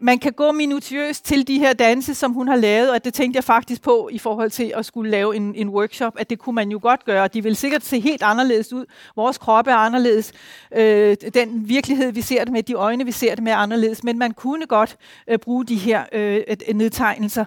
[0.00, 3.36] man kan gå minutiøst til de her danse, som hun har lavet, og det tænkte
[3.36, 6.54] jeg faktisk på i forhold til at skulle lave en, en workshop, at det kunne
[6.54, 7.28] man jo godt gøre.
[7.28, 8.84] De vil sikkert se helt anderledes ud.
[9.16, 10.32] Vores kroppe er anderledes.
[10.76, 14.04] Øh, den virkelighed, vi ser det med, de øjne, vi ser det med, er anderledes.
[14.04, 14.96] Men man kunne godt
[15.28, 16.42] øh, bruge de her øh,
[16.74, 17.44] nedtegnelser,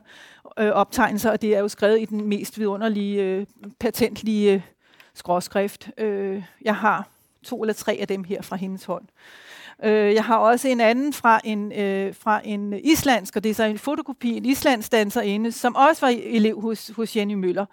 [0.59, 3.45] øh, optegnelser, og det er jo skrevet i den mest vidunderlige, øh,
[3.79, 4.61] patentlige øh,
[5.13, 5.89] skråskrift.
[5.97, 7.07] Øh, jeg har
[7.43, 9.03] to eller tre af dem her fra hendes hånd.
[9.03, 9.43] Øh,
[9.83, 13.53] Øh, jeg har også en anden fra en, øh, fra en islandsk, og det er
[13.53, 17.65] så en fotokopi, en islandsk danserinde, som også var elev hos, hos Jenny Møller,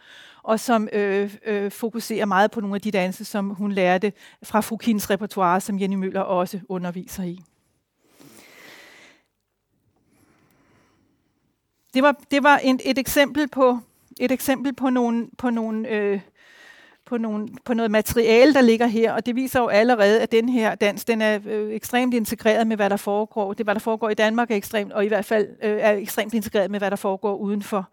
[0.42, 4.60] og som øh, øh, fokuserer meget på nogle af de danse, som hun lærte fra
[4.60, 7.40] Fukins repertoire, som Jenny Møller også underviser i.
[11.94, 13.78] Det var, det var en, et eksempel på
[14.20, 16.20] et eksempel på nogle, på nogle øh,
[17.10, 20.48] på, nogle, på noget materiale, der ligger her, og det viser jo allerede, at den
[20.48, 23.52] her dans, den er øh, ekstremt integreret med, hvad der foregår.
[23.52, 26.34] Det, hvad der foregår i Danmark, er ekstremt, og i hvert fald øh, er ekstremt
[26.34, 27.88] integreret med, hvad der foregår uden for,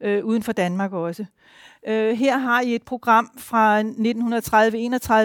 [0.00, 1.24] øh, uden for Danmark også.
[1.88, 3.82] Øh, her har I et program fra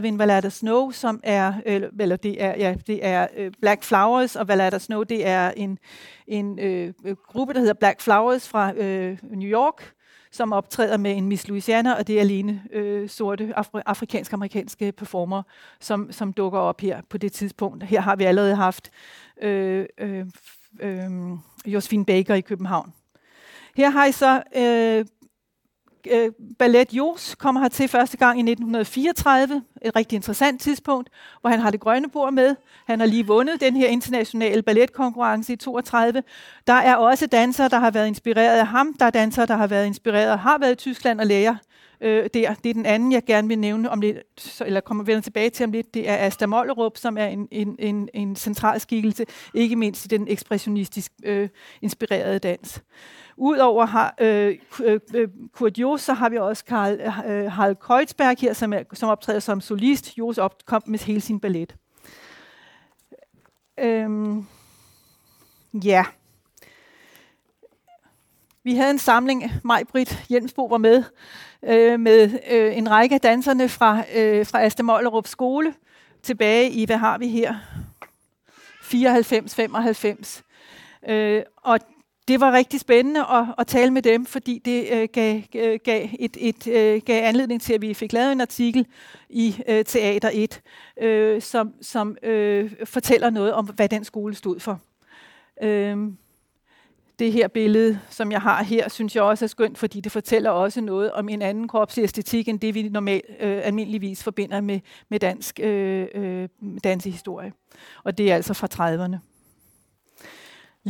[0.02, 3.84] 1930-31, en Valada Snow, som er, øh, eller det er, ja, det er øh, Black
[3.84, 5.78] Flowers, og Valada Snow, det er en,
[6.28, 9.94] en øh, øh, gruppe, der hedder Black Flowers fra øh, New York,
[10.32, 15.44] som optræder med en Miss Louisiana, og det er alene øh, sorte afri- afrikansk-amerikanske performer,
[15.80, 17.84] som, som dukker op her på det tidspunkt.
[17.84, 18.92] Her har vi allerede haft
[19.42, 20.26] øh, øh,
[20.80, 21.12] øh,
[21.66, 22.94] Josephine Baker i København.
[23.76, 25.06] Her har I så øh,
[26.12, 31.10] øh, Ballet Jos kommer hertil første gang i 1934, et rigtig interessant tidspunkt,
[31.42, 32.56] hvor han har det grønne bord med.
[32.86, 36.24] Han har lige vundet den her internationale balletkonkurrence i 32.
[36.68, 38.94] Der er også dansere, der har været inspireret af ham.
[38.94, 41.56] Der er dansere, der har været inspireret og har været i Tyskland og lærer
[42.02, 42.54] øh, der.
[42.54, 44.18] Det er den anden, jeg gerne vil nævne om lidt,
[44.66, 45.94] eller kommer vender tilbage til om lidt.
[45.94, 50.08] Det er Asta Mollerup, som er en, en, en, en central skikkelse, ikke mindst i
[50.08, 51.50] den ekspressionistisk øh,
[51.82, 52.82] inspirerede dans.
[53.40, 57.00] Udover har, øh, øh, øh Kurt Jos, så har vi også Karl,
[57.32, 60.18] øh, Harald Kreuzberg her, som, er, som optræder som solist.
[60.18, 61.76] Jos opkom med hele sin ballet.
[63.80, 64.46] Øhm,
[65.74, 66.06] ja.
[68.64, 71.04] Vi havde en samling, Majbrit Jensbo var med,
[71.64, 75.74] øh, med øh, en række af danserne fra, øh, fra Asta Mollerup skole,
[76.24, 77.56] tilbage i, hvad har vi her?
[78.82, 80.44] 94-95.
[81.10, 81.80] Øh, og
[82.30, 86.08] det var rigtig spændende at, at tale med dem, fordi det øh, gav, øh, gav,
[86.20, 88.88] et, et, øh, gav anledning til, at vi fik lavet en artikel
[89.30, 90.62] i øh, Teater 1,
[91.02, 94.80] øh, som, som øh, fortæller noget om, hvad den skole stod for.
[95.64, 95.98] Øh,
[97.20, 100.50] det her billede, som jeg har her, synes jeg også er skønt, fordi det fortæller
[100.50, 105.20] også noget om en anden kropsæstetik, end det vi normalt øh, almindeligvis forbinder med, med
[105.20, 106.50] dansk øh, øh,
[106.84, 107.54] dansehistorie.
[108.04, 109.39] Og det er altså fra 30'erne.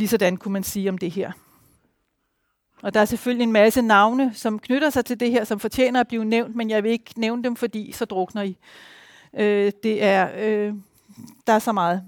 [0.00, 1.32] Ligesådan kunne man sige om det her.
[2.82, 6.00] Og der er selvfølgelig en masse navne, som knytter sig til det her, som fortjener
[6.00, 8.56] at blive nævnt, men jeg vil ikke nævne dem, fordi så drukner I.
[9.38, 10.74] Øh, det er, øh,
[11.46, 12.02] der er så meget.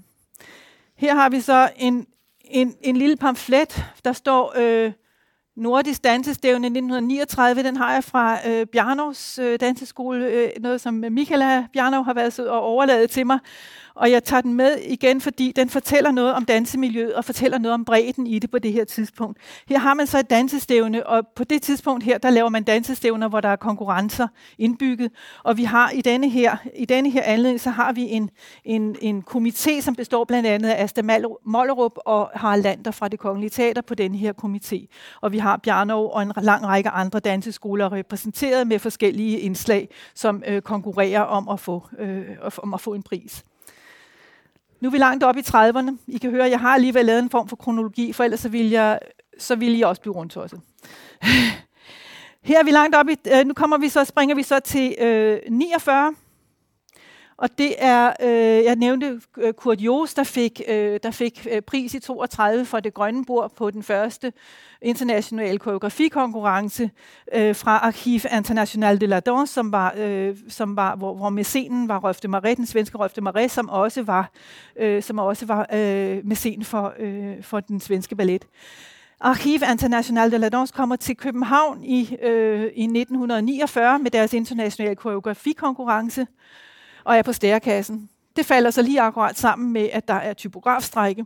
[0.95, 2.07] Her har vi så en,
[2.41, 4.91] en, en lille pamflet, der står øh,
[5.55, 7.63] Nordisk Dansestævne 1939.
[7.63, 12.33] Den har jeg fra øh, Bjarnovs øh, danseskole, øh, noget som Michaela Bjarnov har været
[12.33, 13.39] så og overladet til mig.
[13.95, 17.73] Og jeg tager den med igen, fordi den fortæller noget om dansemiljøet og fortæller noget
[17.73, 19.37] om bredden i det på det her tidspunkt.
[19.69, 23.27] Her har man så et dansestævne, og på det tidspunkt her, der laver man dansestævner,
[23.27, 24.27] hvor der er konkurrencer
[24.57, 25.11] indbygget.
[25.43, 28.29] Og vi har i denne her, i denne her anledning, så har vi en,
[28.65, 31.01] en, en komité, som består blandt andet af Asta
[31.45, 34.87] Mollerup og Harald Lander fra det Kongelige Teater på denne her komité.
[35.21, 40.43] Og vi har Bjarnov og en lang række andre danseskoler repræsenteret med forskellige indslag, som
[40.47, 42.25] øh, konkurrerer om at, få, øh,
[42.57, 43.43] om at få en pris.
[44.83, 45.91] Nu er vi langt op i 30'erne.
[46.07, 48.49] I kan høre, at jeg har alligevel lavet en form for kronologi, for ellers så
[48.49, 48.99] vil jeg,
[49.39, 50.57] så vil jeg også blive rundt også.
[52.49, 54.95] Her er vi langt op i, øh, nu kommer vi så, springer vi så til
[54.99, 56.13] øh, 49.
[57.37, 61.61] Og det er, øh, jeg nævnte øh, Kurt Jos, der fik, øh, der fik øh,
[61.61, 64.33] pris i 32 for det grønne bord på den første
[64.81, 66.89] internationale koreografikonkurrence
[67.33, 71.87] øh, fra Archiv International de la Danse, som var, øh, som var hvor, hvor mæcenen
[71.87, 74.31] var Røfte Marais, den svenske Røfte Marais, som også var,
[74.75, 78.47] øh, som også var øh, mæcen for, øh, for den svenske ballet.
[79.19, 84.95] Archiv International de la Danse kommer til København i, øh, i 1949 med deres internationale
[84.95, 86.27] koreografikonkurrence,
[87.03, 88.09] og er på stærkassen.
[88.35, 91.25] Det falder så lige akkurat sammen med, at der er typografstrække.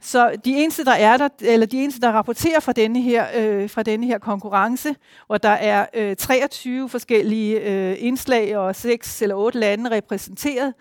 [0.00, 3.70] Så de eneste, der er der, eller de eneste, der rapporterer fra denne her, øh,
[3.70, 4.94] fra denne her konkurrence,
[5.26, 10.74] hvor der er øh, 23 forskellige øh, indslag og 6 eller 8 lande repræsenteret,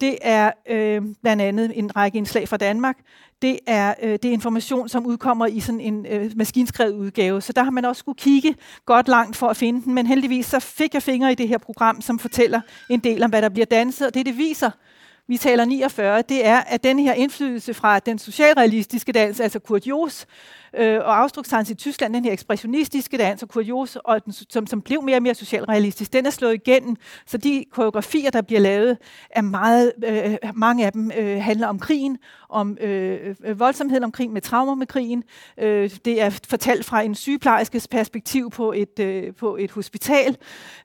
[0.00, 2.96] det er øh, blandt andet en række indslag fra Danmark.
[3.42, 7.40] Det er, øh, det er information, som udkommer i sådan en øh, maskinskrevet udgave.
[7.40, 8.54] Så der har man også skulle kigge
[8.86, 9.94] godt langt for at finde den.
[9.94, 13.30] Men heldigvis så fik jeg fingre i det her program, som fortæller en del om,
[13.30, 14.06] hvad der bliver danset.
[14.06, 14.70] Og det, det viser,
[15.28, 19.86] vi taler 49, det er, at den her indflydelse fra den socialrealistiske dans, altså Kurt
[19.86, 20.26] Jos,
[20.76, 24.82] øh, og Ausdruckstanz i Tyskland, den her ekspressionistiske dans og kurios, og den, som, som
[24.82, 28.98] blev mere og mere socialrealistisk, den er slået igennem, så de koreografier, der bliver lavet,
[29.30, 34.32] er meget, øh, mange af dem øh, handler om krigen, om øh, øh, voldsomheden omkring
[34.32, 35.24] med traumer med krigen.
[35.58, 40.36] Øh, det er fortalt fra en sygeplejerskes perspektiv på et, øh, på et hospital,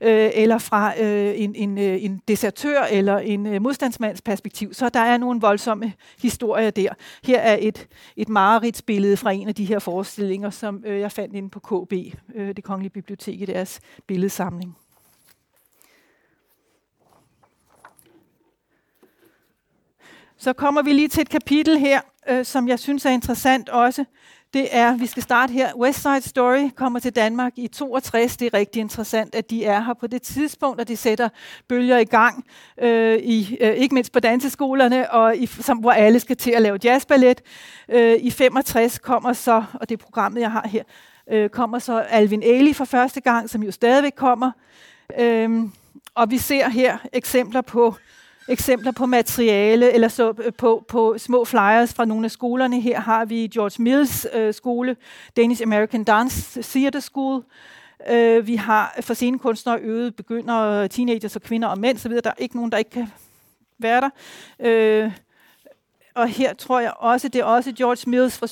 [0.02, 4.74] øh, eller fra øh, en, en, øh, en desertør eller en øh, modstandsmands perspektiv.
[4.74, 6.90] Så der er nogle voldsomme historier der.
[7.24, 11.12] Her er et, et mareridsbillede fra en af de her her forestillinger, som øh, jeg
[11.12, 11.94] fandt inde på KB,
[12.36, 14.78] øh, det kongelige bibliotek i deres billedsamling.
[20.38, 24.06] Så kommer vi lige til et kapitel her, øh, som jeg synes er interessant også.
[24.54, 25.76] Det er, vi skal starte her.
[25.76, 28.38] West Side Story kommer til Danmark i 62.
[28.38, 31.30] Det er rigtig interessant, at de er her på det tidspunkt, og de sætter
[31.68, 32.46] bølger i gang,
[32.82, 36.62] øh, i, øh, ikke mindst på danseskolerne, og i, som, hvor alle skal til at
[36.62, 37.42] lave jazzballet.
[37.90, 40.84] Øh, I 65 kommer så, og det er programmet, jeg har her,
[41.32, 44.52] øh, kommer så Alvin Ailey for første gang, som jo stadigvæk kommer.
[45.20, 45.50] Øh,
[46.16, 47.96] og vi ser her eksempler på
[48.48, 52.82] eksempler på materiale eller så øh, på, på små flyers fra nogle af skolerne.
[52.82, 54.96] Her har vi George Mills øh, skole,
[55.38, 57.44] Danish American Dance Theater School.
[58.10, 62.22] Øh, vi har for scenekunstnere øvet begynder teenagers og kvinder og mænd, så videre.
[62.22, 63.08] Der er ikke nogen, der ikke kan
[63.80, 64.10] være der.
[64.60, 65.12] Øh,
[66.16, 68.48] og her tror jeg også, det er også George Mills fra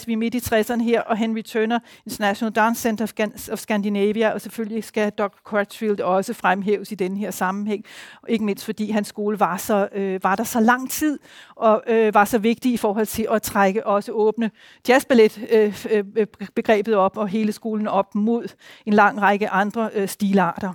[0.00, 3.12] 67-68, vi er midt i 60'erne her, og Henry Turner, International Dance Center of,
[3.52, 5.38] of Scandinavia, og selvfølgelig skal Dr.
[5.44, 7.84] Crutchfield også fremhæves i den her sammenhæng,
[8.28, 11.18] ikke mindst fordi hans skole var, så, øh, var der så lang tid,
[11.56, 14.50] og øh, var så vigtig i forhold til at trække også åbne
[14.88, 18.48] jazzballet-begrebet øh, øh, øh, op, og hele skolen op mod
[18.86, 20.72] en lang række andre øh, stilarter.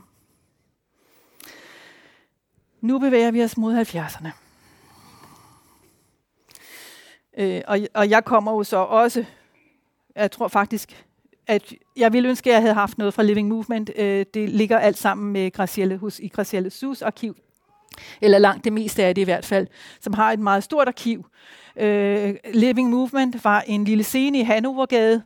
[2.81, 4.42] Nu bevæger vi os mod 70'erne.
[7.37, 9.25] Øh, og, og jeg kommer jo så også,
[10.15, 11.05] jeg tror faktisk,
[11.47, 13.91] at jeg ville ønske, at jeg havde haft noget fra Living Movement.
[13.95, 17.35] Øh, det ligger alt sammen med Gracielle, hos, i Gracielle Sus arkiv,
[18.21, 19.67] eller langt det meste af det i hvert fald,
[20.01, 21.25] som har et meget stort arkiv.
[21.75, 25.23] Øh, Living Movement var en lille scene i Hannovergade,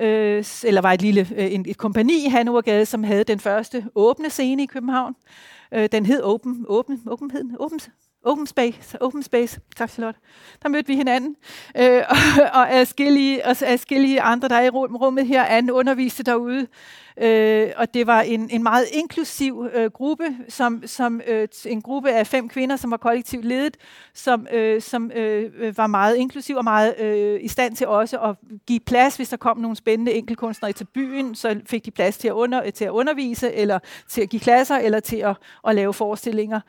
[0.00, 3.86] øh, eller var et lille øh, en, et kompani i Hannovergade, som havde den første
[3.94, 5.14] åbne scene i København.
[5.74, 7.80] Øh, den hed Open, Open, åbenheden, Open,
[8.24, 10.20] Open Space, Open Space, tak Charlotte.
[10.62, 11.36] Der mødte vi hinanden,
[11.76, 12.16] øh, og,
[12.52, 16.66] og adskillige, og adskillige andre, der er i rummet her, anden underviste derude.
[17.22, 22.10] Øh, og det var en, en meget inklusiv øh, gruppe, som, som øh, en gruppe
[22.10, 23.76] af fem kvinder, som var kollektivt ledet,
[24.14, 28.18] som, øh, som øh, øh, var meget inklusiv og meget øh, i stand til også
[28.18, 32.18] at give plads, hvis der kom nogle spændende enkeltkunstnere til byen, så fik de plads
[32.18, 33.78] til at, under, til at undervise, eller
[34.08, 35.36] til at give klasser, eller til at,
[35.68, 36.60] at lave forestillinger.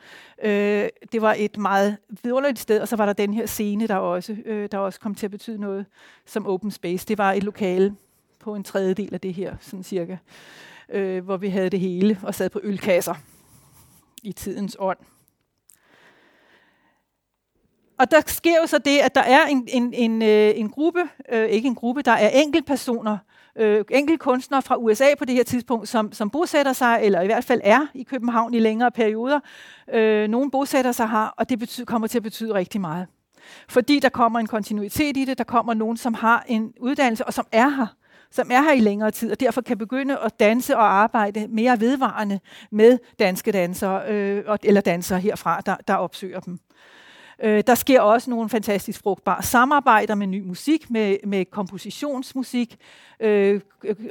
[0.44, 3.96] Øh, det var et meget vidunderligt sted, og så var der den her scene, der
[3.96, 5.86] også, øh, der også kom til at betyde noget
[6.26, 7.06] som open space.
[7.06, 7.94] Det var et lokale
[8.42, 10.16] på en tredjedel af det her, sådan cirka,
[10.88, 13.14] øh, hvor vi havde det hele og sad på ølkasser
[14.22, 14.98] i tidens ånd.
[17.98, 21.00] Og der sker jo så det, at der er en, en, en, øh, en gruppe,
[21.32, 23.18] øh, ikke en gruppe, der er enkeltpersoner,
[23.56, 27.44] øh, enkeltkunstnere fra USA på det her tidspunkt, som, som bosætter sig, eller i hvert
[27.44, 29.40] fald er i København i længere perioder.
[29.92, 33.06] Øh, nogle bosætter sig her, og det betyder, kommer til at betyde rigtig meget.
[33.68, 37.34] Fordi der kommer en kontinuitet i det, der kommer nogen, som har en uddannelse, og
[37.34, 37.86] som er her
[38.32, 41.80] som er her i længere tid, og derfor kan begynde at danse og arbejde mere
[41.80, 42.40] vedvarende
[42.70, 46.58] med danske dansere, øh, eller dansere herfra, der, der opsøger dem.
[47.42, 52.76] Øh, der sker også nogle fantastisk frugtbare samarbejder med ny musik, med, med kompositionsmusik.
[53.20, 53.60] Øh,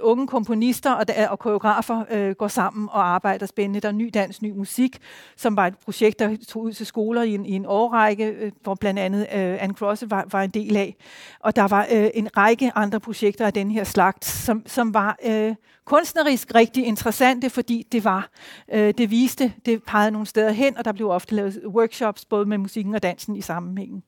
[0.02, 3.80] unge komponister og, og koreografer øh, går sammen og arbejder spændende.
[3.80, 4.98] Der er ny dans, ny musik,
[5.36, 8.52] som var et projekt, der tog ud til skoler i en, i en årrække, øh,
[8.64, 10.96] hvor blandt andet øh, Anne Cross var, var en del af.
[11.40, 15.18] Og der var øh, en række andre projekter af den her slagt, som, som var
[15.26, 15.56] øh,
[15.92, 18.30] kunstnerisk rigtig interessante, fordi det var,
[18.74, 22.46] øh, det viste, det pegede nogle steder hen, og der blev ofte lavet workshops, både
[22.46, 24.04] med musikken og dansen i sammenhængen.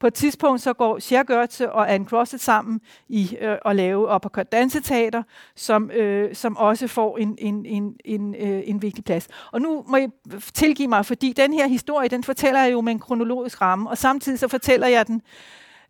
[0.00, 4.14] På et tidspunkt så går Cher Görtze og Anne Crosset sammen i øh, at lave
[4.14, 5.22] uppercut danseteater,
[5.56, 9.28] som, øh, som også får en, en, en, en, øh, en vigtig plads.
[9.52, 10.08] Og nu må I
[10.54, 13.98] tilgive mig, fordi den her historie, den fortæller jeg jo med en kronologisk ramme, og
[13.98, 15.22] samtidig så fortæller jeg den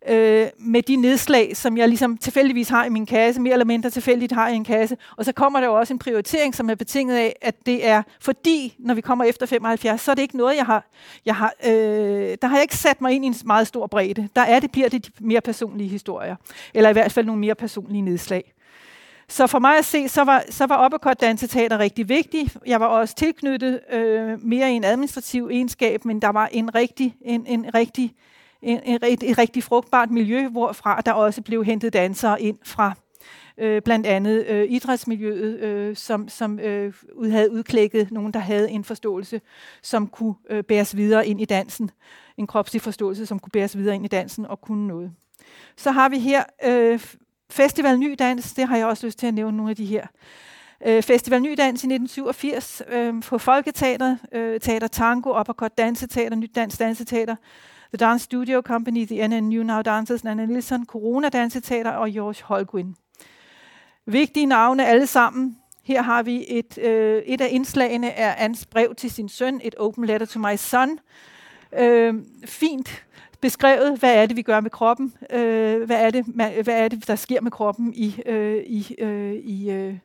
[0.07, 3.89] øh, med de nedslag, som jeg ligesom tilfældigvis har i min kasse, mere eller mindre
[3.89, 4.97] tilfældigt har i en kasse.
[5.17, 8.03] Og så kommer der jo også en prioritering, som er betinget af, at det er
[8.19, 10.89] fordi, når vi kommer efter 75, så er det ikke noget, jeg har,
[11.25, 14.29] jeg har øh, der har jeg ikke sat mig ind i en meget stor bredde.
[14.35, 16.35] Der er det, bliver det de mere personlige historier.
[16.73, 18.53] Eller i hvert fald nogle mere personlige nedslag.
[19.29, 22.49] Så for mig at se, så var, så var Uppercut Danseteater rigtig vigtig.
[22.65, 27.15] Jeg var også tilknyttet øh, mere i en administrativ egenskab, men der var en rigtig,
[27.21, 28.13] en, en rigtig
[28.61, 32.93] en, en, et, et rigtig frugtbart miljø, hvorfra der også blev hentet dansere ind fra
[33.57, 36.93] øh, blandt andet øh, idrætsmiljøet, øh, som, som øh,
[37.31, 39.41] havde udklækket nogen, der havde en forståelse,
[39.81, 41.91] som kunne øh, bæres videre ind i dansen.
[42.37, 45.11] En kropslig forståelse, som kunne bæres videre ind i dansen og kunne noget.
[45.77, 46.99] Så har vi her øh,
[47.49, 50.07] Festival Ny Dans, det har jeg også lyst til at nævne nogle af de her.
[50.85, 56.55] Øh, Festival Ny Dans i 1987 øh, på Folketeateret, øh, Teater Tango, Uppercut Danseteater, Nyt
[56.55, 57.35] Dans Danseteater,
[57.93, 62.43] The Dance Studio Company, The NN New Now Dancers, Nana Nilsson, Corona Danseteater og George
[62.43, 62.95] Holguin.
[64.05, 65.57] Vigtige navne alle sammen.
[65.83, 69.75] Her har vi et, øh, et af indslagene er Ans brev til sin søn, et
[69.75, 70.99] open letter to my son.
[71.79, 72.13] øh,
[72.45, 73.05] fint
[73.41, 76.25] beskrevet, hvad er det, vi gør med kroppen, øh, hvad, er det,
[76.63, 79.97] hvad er det, der sker med kroppen i, øh, i, øh, i, øh,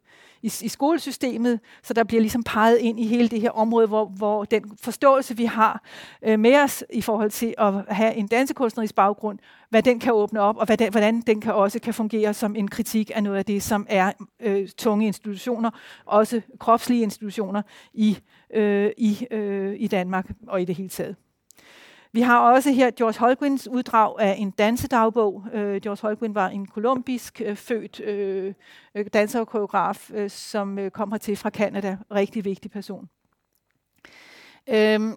[0.42, 4.04] i, i skolesystemet, så der bliver ligesom peget ind i hele det her område, hvor,
[4.04, 5.84] hvor den forståelse, vi har
[6.22, 9.38] øh, med os i forhold til at have en dansekunstnerisk baggrund,
[9.70, 12.56] hvad den kan åbne op, og hvad den, hvordan den kan også kan fungere som
[12.56, 15.70] en kritik af noget af det, som er øh, tunge institutioner,
[16.04, 17.62] også kropslige institutioner
[17.94, 18.18] i,
[18.54, 21.16] øh, i, øh, i Danmark og i det hele taget.
[22.14, 25.44] Vi har også her George Holguins uddrag af en dansedagbog.
[25.52, 28.54] Øh, George Holguin var en kolumbisk øh, født øh,
[28.94, 31.96] øh, danser og koreograf, øh, som øh, kom hertil fra Canada.
[32.10, 33.08] Rigtig vigtig person.
[34.68, 35.16] Øhm,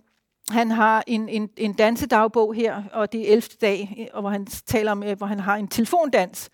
[0.49, 3.41] han har en, en, en dansedagbog her, og det er 11.
[3.61, 6.49] dag, øh, hvor han taler om, øh, hvor han har en telefondans,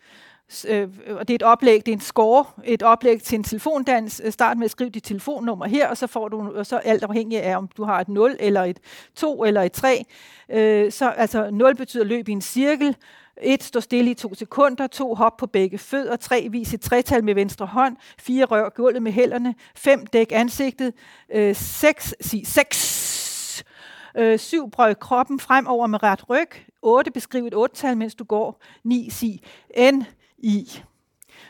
[0.68, 3.43] Øh, øh, og det er et oplæg, det er en score, et oplæg til en
[3.43, 4.22] telefondans.
[4.26, 7.04] Øh, start med at skrive dit telefonnummer her, og så får du, og så alt
[7.04, 8.80] afhængig af, om du har et 0 eller et
[9.16, 10.06] 2 eller et 3.
[10.49, 12.95] Øh, så altså 0 betyder løb i en cirkel,
[13.41, 13.64] 1.
[13.64, 14.88] Stå stille i 2 sekunder.
[14.88, 15.16] 2.
[15.16, 16.16] Hop på begge fødder.
[16.16, 16.47] 3.
[16.52, 17.95] Vis et tretal med venstre hånd.
[18.20, 18.45] 4.
[18.45, 19.56] Rør gulvet med hælderne.
[19.76, 20.06] 5.
[20.06, 20.93] Dæk ansigtet.
[21.34, 22.16] Øh, 6.
[22.22, 23.64] Sig 6.
[24.38, 24.70] 7.
[24.72, 26.49] Brøg kroppen fremover med ret ryg.
[26.82, 27.12] 8.
[27.12, 28.62] Beskriv et 8-tal, mens du går.
[28.84, 29.10] 9.
[29.10, 29.41] Sig
[29.91, 30.04] N
[30.44, 30.82] i.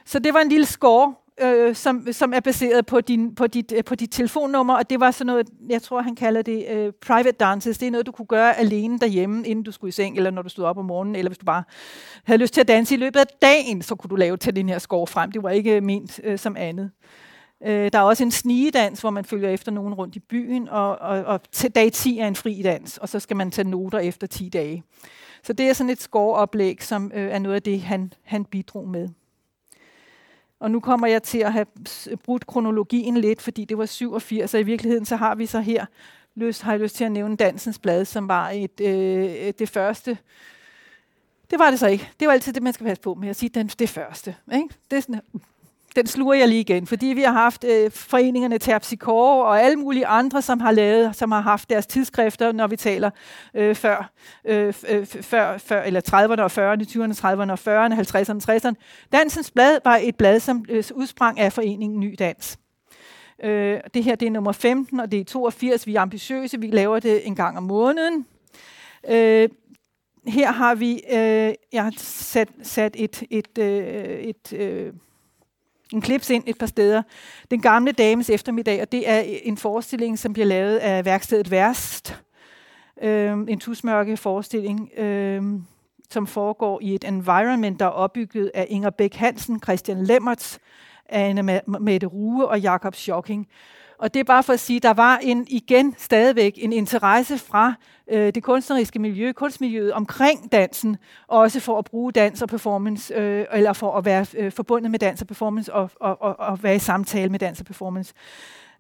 [0.06, 3.74] Så det var en lille score, øh, som, som er baseret på, din, på, dit,
[3.76, 6.94] øh, på dit telefonnummer, og det var sådan noget, jeg tror han kalder det øh,
[7.02, 7.78] private dances.
[7.78, 10.42] Det er noget, du kunne gøre alene derhjemme, inden du skulle i seng, eller når
[10.42, 11.64] du stod op om morgenen, eller hvis du bare
[12.24, 14.70] havde lyst til at danse i løbet af dagen, så kunne du lave til den
[14.70, 15.32] her score frem.
[15.32, 16.92] Det var ikke øh, ment øh, som andet.
[17.66, 21.00] Øh, der er også en snigedans, hvor man følger efter nogen rundt i byen, og,
[21.00, 24.00] og, og til dag 10 er en fri dans, og så skal man tage noter
[24.00, 24.84] efter 10 dage.
[25.44, 28.88] Så det er sådan et scoreoplæg, som øh, er noget af det, han, han bidrog
[28.88, 29.10] med.
[30.60, 31.66] Og nu kommer jeg til at have
[32.24, 35.86] brudt kronologien lidt, fordi det var 87, og i virkeligheden så har vi så her,
[36.36, 40.18] lyst, har jeg lyst til at nævne Dansens Blad, som var et, øh, det første.
[41.52, 42.10] Det var det så ikke.
[42.20, 44.36] Det var altid det, man skal passe på med at sige, den, det første.
[44.54, 44.68] Ikke?
[44.92, 45.22] Det er sådan,
[45.96, 50.08] den sluger jeg lige igen, fordi vi har haft øh, foreningerne Terpsichore og alle mulige
[50.08, 53.10] andre, som har lavet, som har haft deres tidsskrifter, når vi taler
[53.54, 54.12] øh, før,
[54.46, 59.08] øh, øh før, før, eller 30'erne og 40'erne, 20'erne, 30'erne og 40'erne, 50'erne, 60'erne.
[59.12, 62.60] Dansens Blad var et blad, som øh, udsprang af foreningen Ny Dans.
[63.44, 65.88] Øh, det her det er nummer 15, og det er 82.
[65.88, 68.26] Vi er ambitiøse, vi laver det en gang om måneden.
[69.10, 69.50] Øh,
[70.28, 74.94] her har vi, øh, jeg har sat, sat et, et, øh, et øh,
[75.94, 77.04] en klips ind et par steder.
[77.52, 82.22] Den gamle dames eftermiddag, og det er en forestilling, som bliver lavet af værkstedet Værst.
[83.02, 85.44] Øh, en tusmørke forestilling, øh,
[86.10, 90.60] som foregår i et environment, der er opbygget af Inger Bæk Hansen, Christian Lemmerts,
[91.10, 93.48] Anne Mette Rue og Jakob Schocking.
[94.02, 97.38] Og det er bare for at sige, at der var en, igen stadigvæk en interesse
[97.38, 97.74] fra
[98.08, 100.98] øh, det kunstneriske miljø, kunstmiljøet omkring dansen,
[101.28, 105.00] også for at bruge dans og performance, øh, eller for at være øh, forbundet med
[105.00, 108.14] dans og performance, og, og, og, og være i samtale med dans og performance.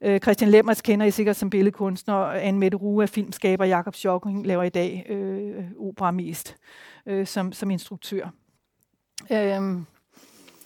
[0.01, 3.95] Øh, Christian Lemmers kender I sikkert som billedkunstner, og Anne Mette Rue er filmskaber, Jakob
[3.95, 6.55] Schocking laver i dag øh, opera mest
[7.05, 8.30] øh, som, som instruktør.
[9.32, 9.61] Øh,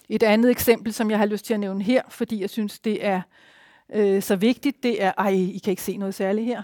[0.09, 3.05] et andet eksempel, som jeg har lyst til at nævne her, fordi jeg synes, det
[3.05, 3.21] er
[3.93, 6.61] øh, så vigtigt, det er, ej, I kan ikke se noget særligt her,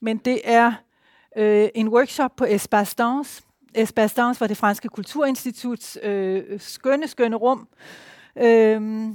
[0.00, 0.72] men det er
[1.36, 3.42] øh, en workshop på Espace Danse.
[3.74, 7.68] Espace Danse var det franske kulturinstituts øh, skønne, skønne rum.
[8.36, 9.08] Øh,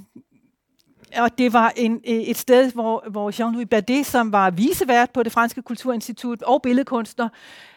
[1.18, 5.32] og det var en, et sted, hvor, hvor Jean-Louis Bardet, som var visevært på det
[5.32, 7.30] franske kulturinstitut og billedkunstner,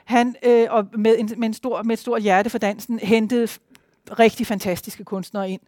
[0.04, 3.48] han øh, og med, en, med, en stor, med et stort hjerte for dansen, hentede
[4.10, 5.60] rigtig fantastiske kunstnere ind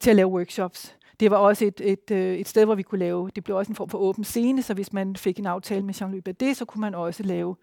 [0.00, 2.98] til at lave workshops det var også et, et, øh, et sted, hvor vi kunne
[2.98, 5.82] lave, det blev også en form for åben scene, så hvis man fik en aftale
[5.82, 7.56] med Jean-Louis Badet, så kunne man også lave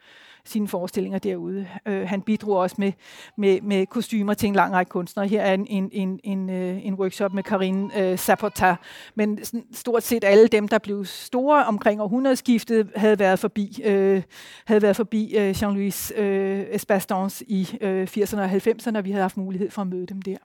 [0.45, 1.67] sine forestillinger derude.
[1.85, 2.91] Øh, han bidrog også med,
[3.37, 5.27] med, med kostymer til en lang række kunstnere.
[5.27, 8.75] Her er en, en, en, en, øh, en workshop med Karine øh, Sapota,
[9.15, 9.39] men
[9.73, 14.23] stort set alle dem, der blev store omkring århundredeskiftet, havde været forbi, øh,
[14.65, 19.21] havde været forbi øh, Jean-Louis øh, Espastons i øh, 80'erne og 90'erne, og vi havde
[19.21, 20.37] haft mulighed for at møde dem der.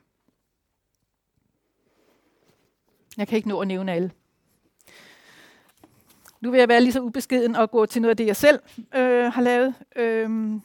[3.17, 4.11] Jeg kan ikke nå at nævne alle.
[6.41, 8.61] Nu vil jeg være lige så ubeskeden og gå til noget af det, jeg selv
[8.95, 9.75] øh, har lavet.
[9.97, 10.63] Øhm,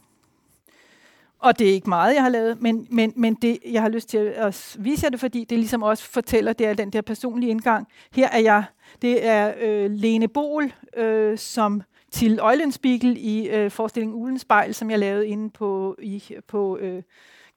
[1.39, 4.09] og det er ikke meget, jeg har lavet, men, men, men det, jeg har lyst
[4.09, 7.49] til at vise jer det, fordi det ligesom også fortæller, det er den der personlige
[7.49, 7.87] indgang.
[8.11, 8.63] Her er jeg,
[9.01, 11.81] det er øh, Lene Bol, øh, som
[12.11, 17.03] til Øjlenspiegel i øh, forestillingen Ulens Spejl, som jeg lavede inde på, i, på øh,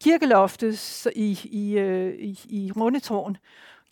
[0.02, 3.36] kirkeloftet i, i, øh, i, i Rundetårn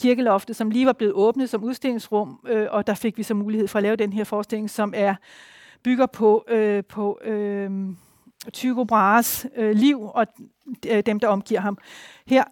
[0.00, 3.68] kirkeloftet, som lige var blevet åbnet som udstillingsrum, øh, og der fik vi så mulighed
[3.68, 5.14] for at lave den her forestilling, som er
[5.82, 7.70] bygger på, øh, på øh,
[8.52, 10.26] Tycho Brahes øh, liv og
[10.88, 11.78] øh, dem, der omgiver ham.
[12.26, 12.44] Her,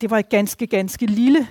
[0.00, 1.48] det var et ganske, ganske lille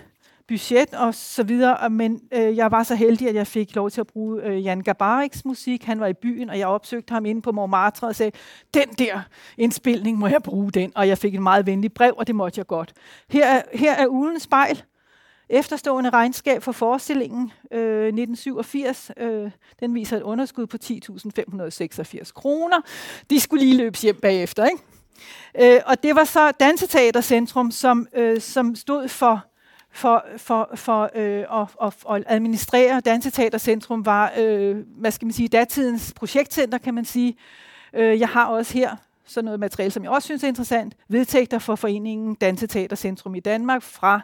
[0.48, 4.02] budget og så videre, men øh, jeg var så heldig, at jeg fik lov til
[4.02, 5.84] at bruge øh, Jan Gabariks musik.
[5.84, 8.32] Han var i byen, og jeg opsøgte ham inde på Montmartre og sagde,
[8.74, 9.22] den der
[9.58, 12.60] indspilning må jeg bruge den, og jeg fik et meget venligt brev, og det måtte
[12.60, 12.94] jeg godt.
[13.30, 14.84] Her er, her er ugens spejl,
[15.50, 19.12] efterstående regnskab for forestillingen øh, 1987.
[19.18, 22.82] Øh, den viser et underskud på 10.586 kroner.
[23.30, 25.76] De skulle lige løbes hjem bagefter, ikke?
[25.76, 29.46] Øh, og det var så Danseteatercentrum, som, øh, som stod for
[29.92, 35.48] for, for, for øh, at, at, at administrere Danseteatercentrum var, øh, hvad skal man sige,
[35.48, 37.38] datidens projektcenter, kan man sige.
[37.94, 41.60] Øh, jeg har også her sådan noget materiale, som jeg også synes er interessant, vedtægter
[41.60, 44.22] for foreningen Danseteatercentrum i Danmark fra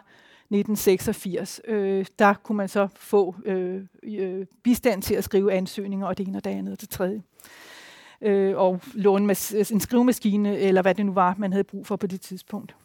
[0.52, 1.60] 1986.
[1.68, 6.26] Øh, der kunne man så få øh, øh, bistand til at skrive ansøgninger, og det
[6.26, 7.22] ene og det andet og det tredje.
[8.22, 9.34] Øh, og låne
[9.70, 12.76] en skrivemaskine, eller hvad det nu var, man havde brug for på det tidspunkt.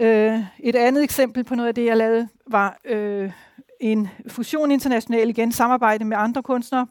[0.00, 3.32] Øh, et andet eksempel på noget af det, jeg lavede, var øh,
[3.80, 6.86] en Fusion International igen, samarbejde med andre kunstnere.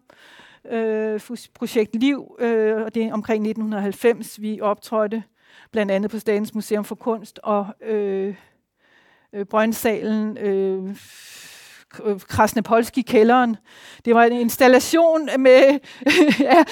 [0.72, 1.20] Øh,
[1.54, 5.24] projekt Liv, øh, og det er omkring 1990, vi optrådte
[5.72, 8.36] blandt andet på Statens Museum for Kunst og øh,
[9.36, 10.84] øh, Brøndsalen, øh,
[12.06, 13.58] øh Krasnepolski kælderen.
[14.06, 15.80] Det var en installation med,
[16.40, 16.64] ja,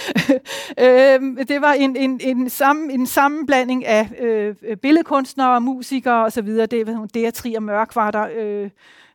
[0.79, 6.47] øh, det var en, en, en, sammen, en sammenblanding af øh, billedkunstnere, musikere osv.
[6.47, 8.69] Det var Dea og Mørk var der, øh,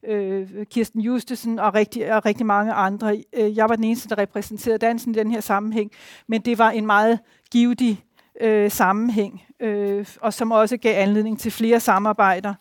[0.06, 3.22] øh, Kirsten Justesen og rigtig, og rigtig mange andre.
[3.32, 5.90] Øh, jeg var den eneste, der repræsenterede dansen i den her sammenhæng,
[6.26, 7.18] men det var en meget
[7.50, 8.04] givetig
[8.40, 12.54] øh, sammenhæng, øh, og som også gav anledning til flere samarbejder.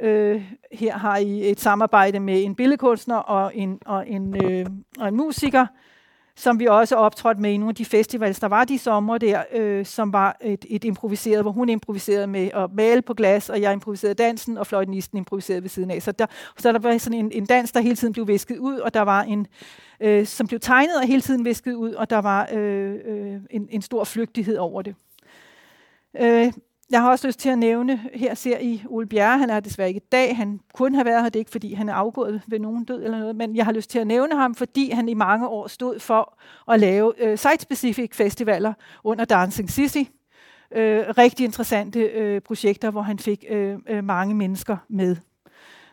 [0.00, 4.66] Øh, her har I et samarbejde med en billedkunstner og en, og en, øh,
[4.98, 5.66] og en musiker,
[6.36, 9.42] som vi også optrådte med i nogle af de festivals, der var de sommer der,
[9.52, 13.60] øh, som var et, et improviseret, hvor hun improviserede med at male på glas, og
[13.60, 16.02] jeg improviserede dansen, og fløjtenisten improviserede ved siden af.
[16.02, 16.26] Så der,
[16.56, 19.02] så der var sådan en, en dans, der hele tiden blev visket ud, og der
[19.02, 19.46] var en,
[20.00, 23.68] øh, som blev tegnet og hele tiden visket ud, og der var øh, øh, en,
[23.70, 24.94] en stor flygtighed over det.
[26.20, 26.52] Øh,
[26.90, 29.88] jeg har også lyst til at nævne, her ser I Ole Bjerre, han er desværre
[29.88, 32.42] ikke i dag, han kunne have været her, det er ikke fordi han er afgået
[32.46, 35.08] ved nogen død eller noget, men jeg har lyst til at nævne ham, fordi han
[35.08, 36.38] i mange år stod for
[36.72, 38.72] at lave øh, site-specific festivaler
[39.04, 39.98] under Dancing Sissy.
[40.72, 45.16] Øh, rigtig interessante øh, projekter, hvor han fik øh, øh, mange mennesker med.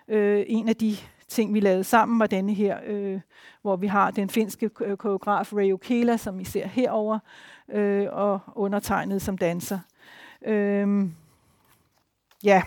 [0.08, 0.96] Øh, en af de
[1.28, 3.20] ting, vi lavede sammen, var denne her, øh,
[3.62, 7.20] hvor vi har den finske koreograf Ray Kela, som I ser herover,
[7.74, 9.80] øh, og undertegnet som danser.
[10.46, 11.16] Øhm,
[12.43, 12.64] ja.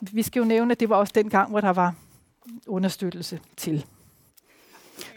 [0.00, 1.94] Vi skal jo nævne, at det var også den gang, hvor der var
[2.66, 3.86] understøttelse til.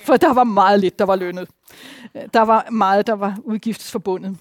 [0.05, 1.49] For der var meget lidt, der var lønnet.
[2.33, 4.37] Der var meget, der var udgiftsforbundet.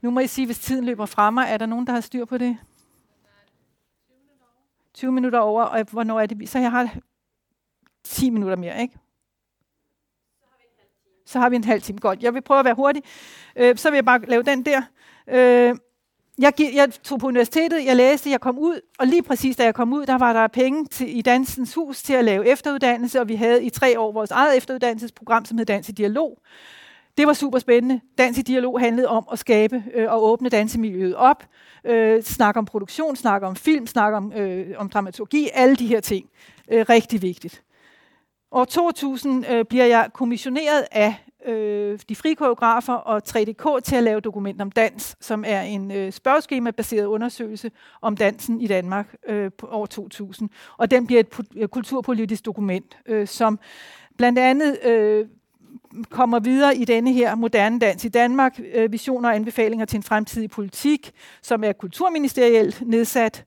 [0.00, 2.24] Nu må I sige, hvis tiden løber fra mig, er der nogen, der har styr
[2.24, 2.58] på det?
[4.94, 6.48] 20 minutter over, og hvornår er det?
[6.48, 6.96] Så jeg har
[8.04, 8.98] 10 minutter mere, ikke?
[11.28, 11.98] Så har vi en halv time.
[11.98, 13.02] Godt, jeg vil prøve at være hurtig.
[13.56, 14.82] Øh, så vil jeg bare lave den der.
[15.28, 15.76] Øh,
[16.38, 19.74] jeg, jeg tog på universitetet, jeg læste, jeg kom ud, og lige præcis da jeg
[19.74, 23.28] kom ud, der var der penge til, i Dansens Hus til at lave efteruddannelse, og
[23.28, 26.38] vi havde i tre år vores eget efteruddannelsesprogram, som hed Dans i Dialog.
[27.18, 28.00] Det var super spændende.
[28.18, 31.44] Dans i Dialog handlede om at skabe øh, og åbne dansemiljøet op,
[31.84, 36.00] øh, snakke om produktion, snakke om film, snakke om, øh, om dramaturgi, alle de her
[36.00, 36.26] ting.
[36.72, 37.62] Øh, rigtig vigtigt.
[38.52, 41.14] År 2000 øh, bliver jeg kommissioneret af
[41.46, 45.90] øh, de frie koreografer og 3DK til at lave dokument om dans, som er en
[45.90, 47.70] øh, spørgeskema-baseret undersøgelse
[48.02, 50.50] om dansen i Danmark øh, på år 2000.
[50.78, 53.58] Og den bliver et øh, kulturpolitisk dokument, øh, som
[54.16, 55.26] blandt andet øh,
[56.10, 60.02] kommer videre i denne her moderne dans i Danmark, øh, visioner og anbefalinger til en
[60.02, 63.44] fremtidig politik, som er kulturministerielt nedsat.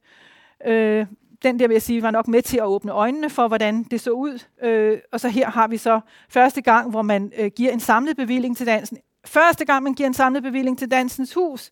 [0.67, 1.05] Øh,
[1.43, 4.01] den der vil jeg sige, var nok med til at åbne øjnene for, hvordan det
[4.01, 4.43] så ud.
[4.63, 8.17] Øh, og så her har vi så første gang, hvor man øh, giver en samlet
[8.17, 8.97] bevilling til dansen.
[9.25, 11.71] Første gang, man giver en samlet bevilling til Dansens Hus,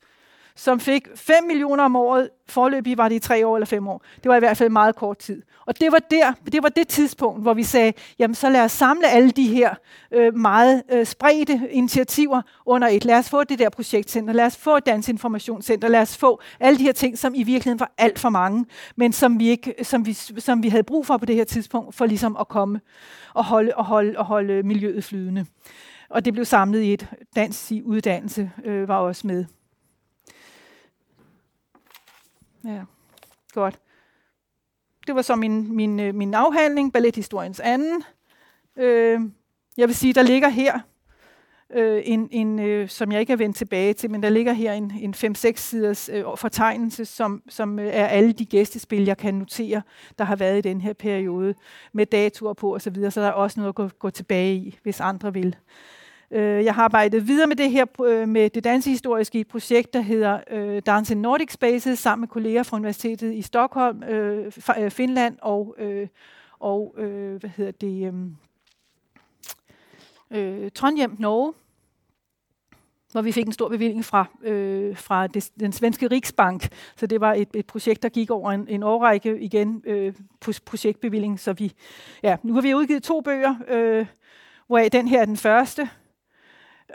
[0.59, 2.29] som fik 5 millioner om året.
[2.47, 4.03] Forløbig var det i tre år eller fem år.
[4.23, 5.41] Det var i hvert fald meget kort tid.
[5.65, 8.71] Og det var, der, det var det tidspunkt, hvor vi sagde, jamen så lad os
[8.71, 9.75] samle alle de her
[10.11, 13.05] øh, meget øh, spredte initiativer under et.
[13.05, 16.79] Lad os få det der projektcenter, lad os få et dansinformationscenter, lad os få alle
[16.79, 20.05] de her ting, som i virkeligheden var alt for mange, men som vi, ikke, som
[20.05, 22.81] vi, som vi havde brug for på det her tidspunkt, for ligesom at komme
[23.33, 25.45] og holde, og holde, og holde miljøet flydende.
[26.09, 29.45] Og det blev samlet i et dans uddannelse, øh, var også med.
[32.63, 32.81] Ja,
[33.53, 33.79] godt.
[35.07, 38.03] Det var så min, min, øh, min afhandling, ballethistoriens anden.
[38.75, 39.21] Øh,
[39.77, 40.79] jeg vil sige, der ligger her
[41.75, 44.73] øh, en, en øh, som jeg ikke er vendt tilbage til, men der ligger her
[44.73, 49.35] en, en 5-6 siders øh, fortegnelse, som, som øh, er alle de gæstespil, jeg kan
[49.35, 49.81] notere,
[50.17, 51.55] der har været i den her periode,
[51.93, 54.55] med datoer på osv., så, videre, så der er også noget at gå, gå tilbage
[54.55, 55.55] i, hvis andre vil.
[56.31, 60.39] Øh, jeg har arbejdet videre med det her øh, med det dansehistoriske projekt, der hedder
[60.51, 65.37] øh, Dance in Nordic Spaces, sammen med kolleger fra Universitetet i Stockholm, øh, øh Finland
[65.41, 66.07] og, øh,
[66.59, 68.13] og øh, hvad hedder det,
[70.31, 71.53] øh, øh, Trondheim, Norge,
[73.11, 76.67] hvor vi fik en stor bevilling fra, øh, fra det, den svenske Riksbank.
[76.95, 80.13] Så det var et, et projekt, der gik over en, en årrække igen, øh,
[80.65, 81.39] projektbevilling.
[81.39, 81.73] Så vi,
[82.23, 84.05] ja, nu har vi udgivet to bøger, øh,
[84.67, 85.89] hvoraf den her er den første.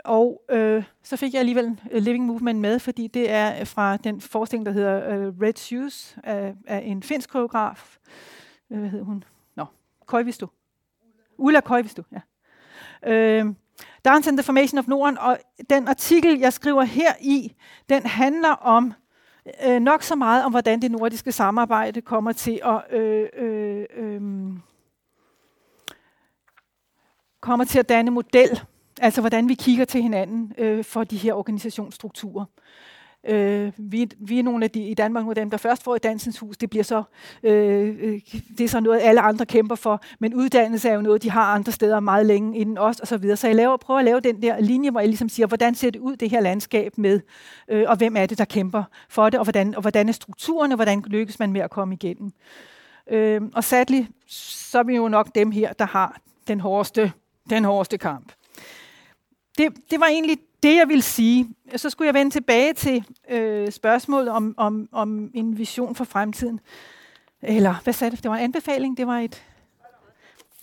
[0.03, 4.21] Og øh, så fik jeg alligevel øh, Living Movement med, fordi det er fra den
[4.21, 7.97] forestilling, der hedder øh, Red Shoes af, af en finsk koreograf.
[8.71, 9.23] Øh, hvad hedder hun?
[9.55, 9.65] Nå,
[10.05, 10.47] Koivisto.
[11.37, 12.21] Ulla Koivisto, ja.
[13.11, 13.45] Øh,
[14.05, 15.37] Dance and the Formation of Norden, og
[15.69, 17.55] den artikel, jeg skriver her i,
[17.89, 18.93] den handler om
[19.65, 24.21] øh, nok så meget om, hvordan det nordiske samarbejde kommer til at øh, øh, øh,
[27.39, 28.61] kommer til at danne model,
[29.01, 32.45] altså hvordan vi kigger til hinanden øh, for de her organisationsstrukturer.
[33.27, 35.95] Øh, vi, vi er nogle af de i Danmark, nogle af dem, der først får
[35.95, 36.57] et dansens hus.
[36.57, 37.03] Det bliver så,
[37.43, 38.19] øh, øh,
[38.57, 40.01] det er så noget, alle andre kæmper for.
[40.19, 43.17] Men uddannelse er jo noget, de har andre steder meget længe inden os og så
[43.17, 43.37] videre.
[43.37, 45.89] Så jeg laver, prøver at lave den der linje, hvor jeg ligesom siger, hvordan ser
[45.89, 47.19] det ud, det her landskab med,
[47.67, 50.73] øh, og hvem er det, der kæmper for det, og hvordan, og hvordan er strukturerne,
[50.73, 52.31] og hvordan lykkes man med at komme igennem.
[53.11, 57.11] Øh, og sadly, så er vi jo nok dem her, der har den hårdeste,
[57.49, 58.31] den hårdeste kamp.
[59.57, 63.71] Det, det var egentlig det, jeg vil sige, så skulle jeg vende tilbage til øh,
[63.71, 66.59] spørgsmålet om, om, om en vision for fremtiden.
[67.41, 68.23] Eller, hvad sagde det?
[68.23, 69.43] Det var en anbefaling, det var et,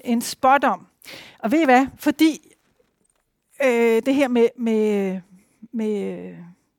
[0.05, 0.87] en spot om.
[1.39, 1.87] Og ved I hvad?
[1.97, 2.53] Fordi
[3.65, 5.21] øh, det her med, med,
[5.73, 6.35] med,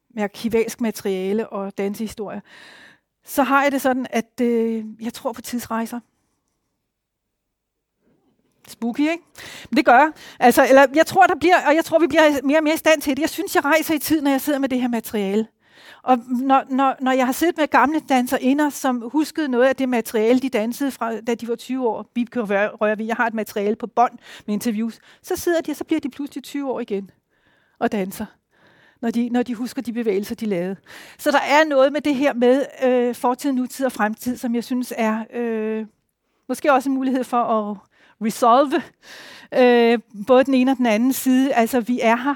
[0.10, 2.42] med arkivalsk materiale og dansehistorie,
[3.24, 6.00] så har jeg det sådan, at øh, jeg tror på tidsrejser.
[8.68, 9.24] Spooky, ikke?
[9.70, 10.12] Men det gør jeg.
[10.40, 12.78] Altså, eller jeg tror, der bliver, og jeg tror, vi bliver mere og mere i
[12.78, 13.22] stand til det.
[13.22, 15.48] Jeg synes, jeg rejser i tid, når jeg sidder med det her materiale.
[16.04, 19.90] Og når, når, når jeg har siddet med gamle danserinder, som huskede noget af det
[19.90, 23.76] materiale, de dansede fra, da de var 20 år, Bibke Rørvig, jeg har et materiale
[23.76, 24.14] på bånd
[24.46, 27.12] med interviews, så sidder de, og så bliver de pludselig 20 år igen
[27.80, 28.26] og danser
[29.04, 30.76] når de, når de husker de bevægelser, de lavede.
[31.18, 34.64] Så der er noget med det her med øh, fortid, nutid og fremtid, som jeg
[34.64, 35.86] synes er øh,
[36.50, 37.78] måske også en mulighed for at
[38.26, 38.84] resolve
[39.54, 41.54] øh, både den ene og den anden side.
[41.54, 42.36] Altså, vi er her,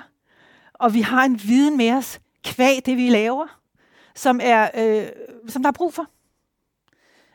[0.73, 3.47] og vi har en viden med os, kvæg det, vi laver,
[4.15, 5.07] som, er, øh,
[5.47, 6.07] som der er brug for.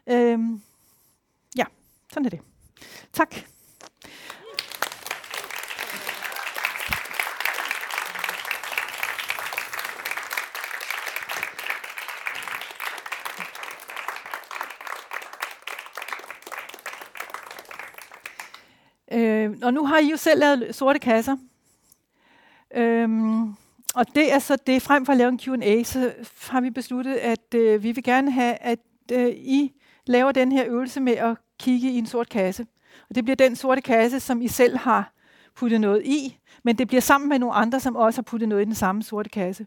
[0.06, 0.38] Øh,
[1.56, 1.64] ja,
[2.12, 2.40] sådan er det.
[3.12, 3.36] Tak.
[19.12, 21.36] Øh, og nu har I jo selv lavet sorte kasser.
[22.74, 23.54] Øhm,
[23.94, 26.12] og det er så det, frem for at lave en Q&A, så
[26.50, 28.78] har vi besluttet, at øh, vi vil gerne have, at
[29.12, 29.72] øh, I
[30.06, 32.66] laver den her øvelse med at kigge i en sort kasse.
[33.08, 35.12] Og det bliver den sorte kasse, som I selv har
[35.56, 38.62] puttet noget i, men det bliver sammen med nogle andre, som også har puttet noget
[38.62, 39.66] i den samme sorte kasse.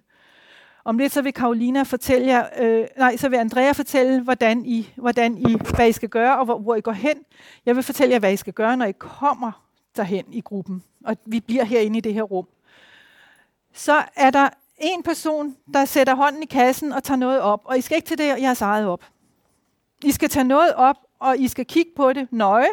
[0.85, 4.89] Om lidt så vil Karolina fortælle jer, øh, nej, så vil Andrea fortælle, hvordan I,
[4.95, 7.17] hvordan I, hvad I skal gøre, og hvor, hvor I går hen.
[7.65, 9.64] Jeg vil fortælle jer, hvad I skal gøre, når I kommer
[9.97, 12.47] derhen i gruppen, og vi bliver herinde i det her rum.
[13.73, 17.77] Så er der en person, der sætter hånden i kassen og tager noget op, og
[17.77, 19.03] I skal ikke til det jeres eget op.
[20.03, 22.69] I skal tage noget op, og I skal kigge på det nøje,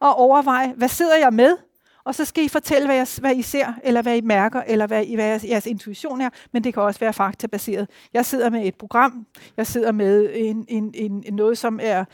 [0.00, 1.56] og overveje, hvad sidder jeg med,
[2.04, 4.86] og så skal I fortælle, hvad, jeg, hvad I ser, eller hvad I mærker, eller
[4.86, 7.88] hvad, I, hvad jeres, jeres intuition er, men det kan også være faktabaseret.
[8.12, 9.26] Jeg sidder med et program,
[9.56, 12.04] jeg sidder med en, en, en, en noget, som er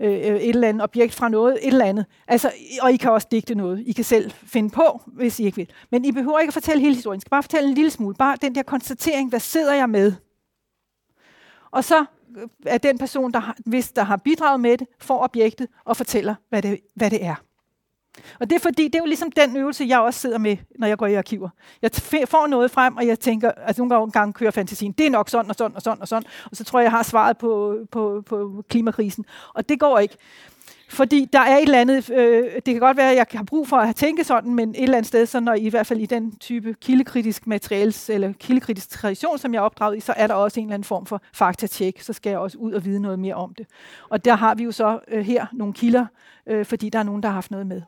[0.00, 2.06] øh, et eller andet objekt fra noget, et eller andet.
[2.28, 3.82] Altså, og I kan også digte noget.
[3.86, 5.70] I kan selv finde på, hvis I ikke vil.
[5.90, 7.18] Men I behøver ikke at fortælle hele historien.
[7.18, 8.14] I skal bare fortælle en lille smule.
[8.14, 10.12] Bare den der konstatering, hvad sidder jeg med?
[11.70, 12.04] Og så
[12.36, 15.96] øh, er den person, der har, hvis der har bidraget med det, får objektet og
[15.96, 17.34] fortæller, hvad det, hvad det er.
[18.40, 20.86] Og det er fordi, det er jo ligesom den øvelse, jeg også sidder med, når
[20.86, 21.48] jeg går i arkiver.
[21.82, 21.90] Jeg
[22.28, 25.50] får noget frem, og jeg tænker, altså nogle gange kører fantasien, det er nok sådan
[25.50, 28.22] og sådan og sådan og sådan, og så tror jeg, jeg har svaret på, på,
[28.26, 29.24] på klimakrisen.
[29.54, 30.16] Og det går ikke.
[30.88, 33.68] Fordi der er et eller andet, øh, det kan godt være, at jeg har brug
[33.68, 36.06] for at tænke sådan, men et eller andet sted, så når I, hvert fald i
[36.06, 40.34] den type kildekritisk materiale eller kildekritisk tradition, som jeg er opdraget i, så er der
[40.34, 43.18] også en eller anden form for faktatjek, så skal jeg også ud og vide noget
[43.18, 43.66] mere om det.
[44.08, 46.06] Og der har vi jo så øh, her nogle kilder,
[46.46, 47.82] øh, fordi der er nogen, der har haft noget med.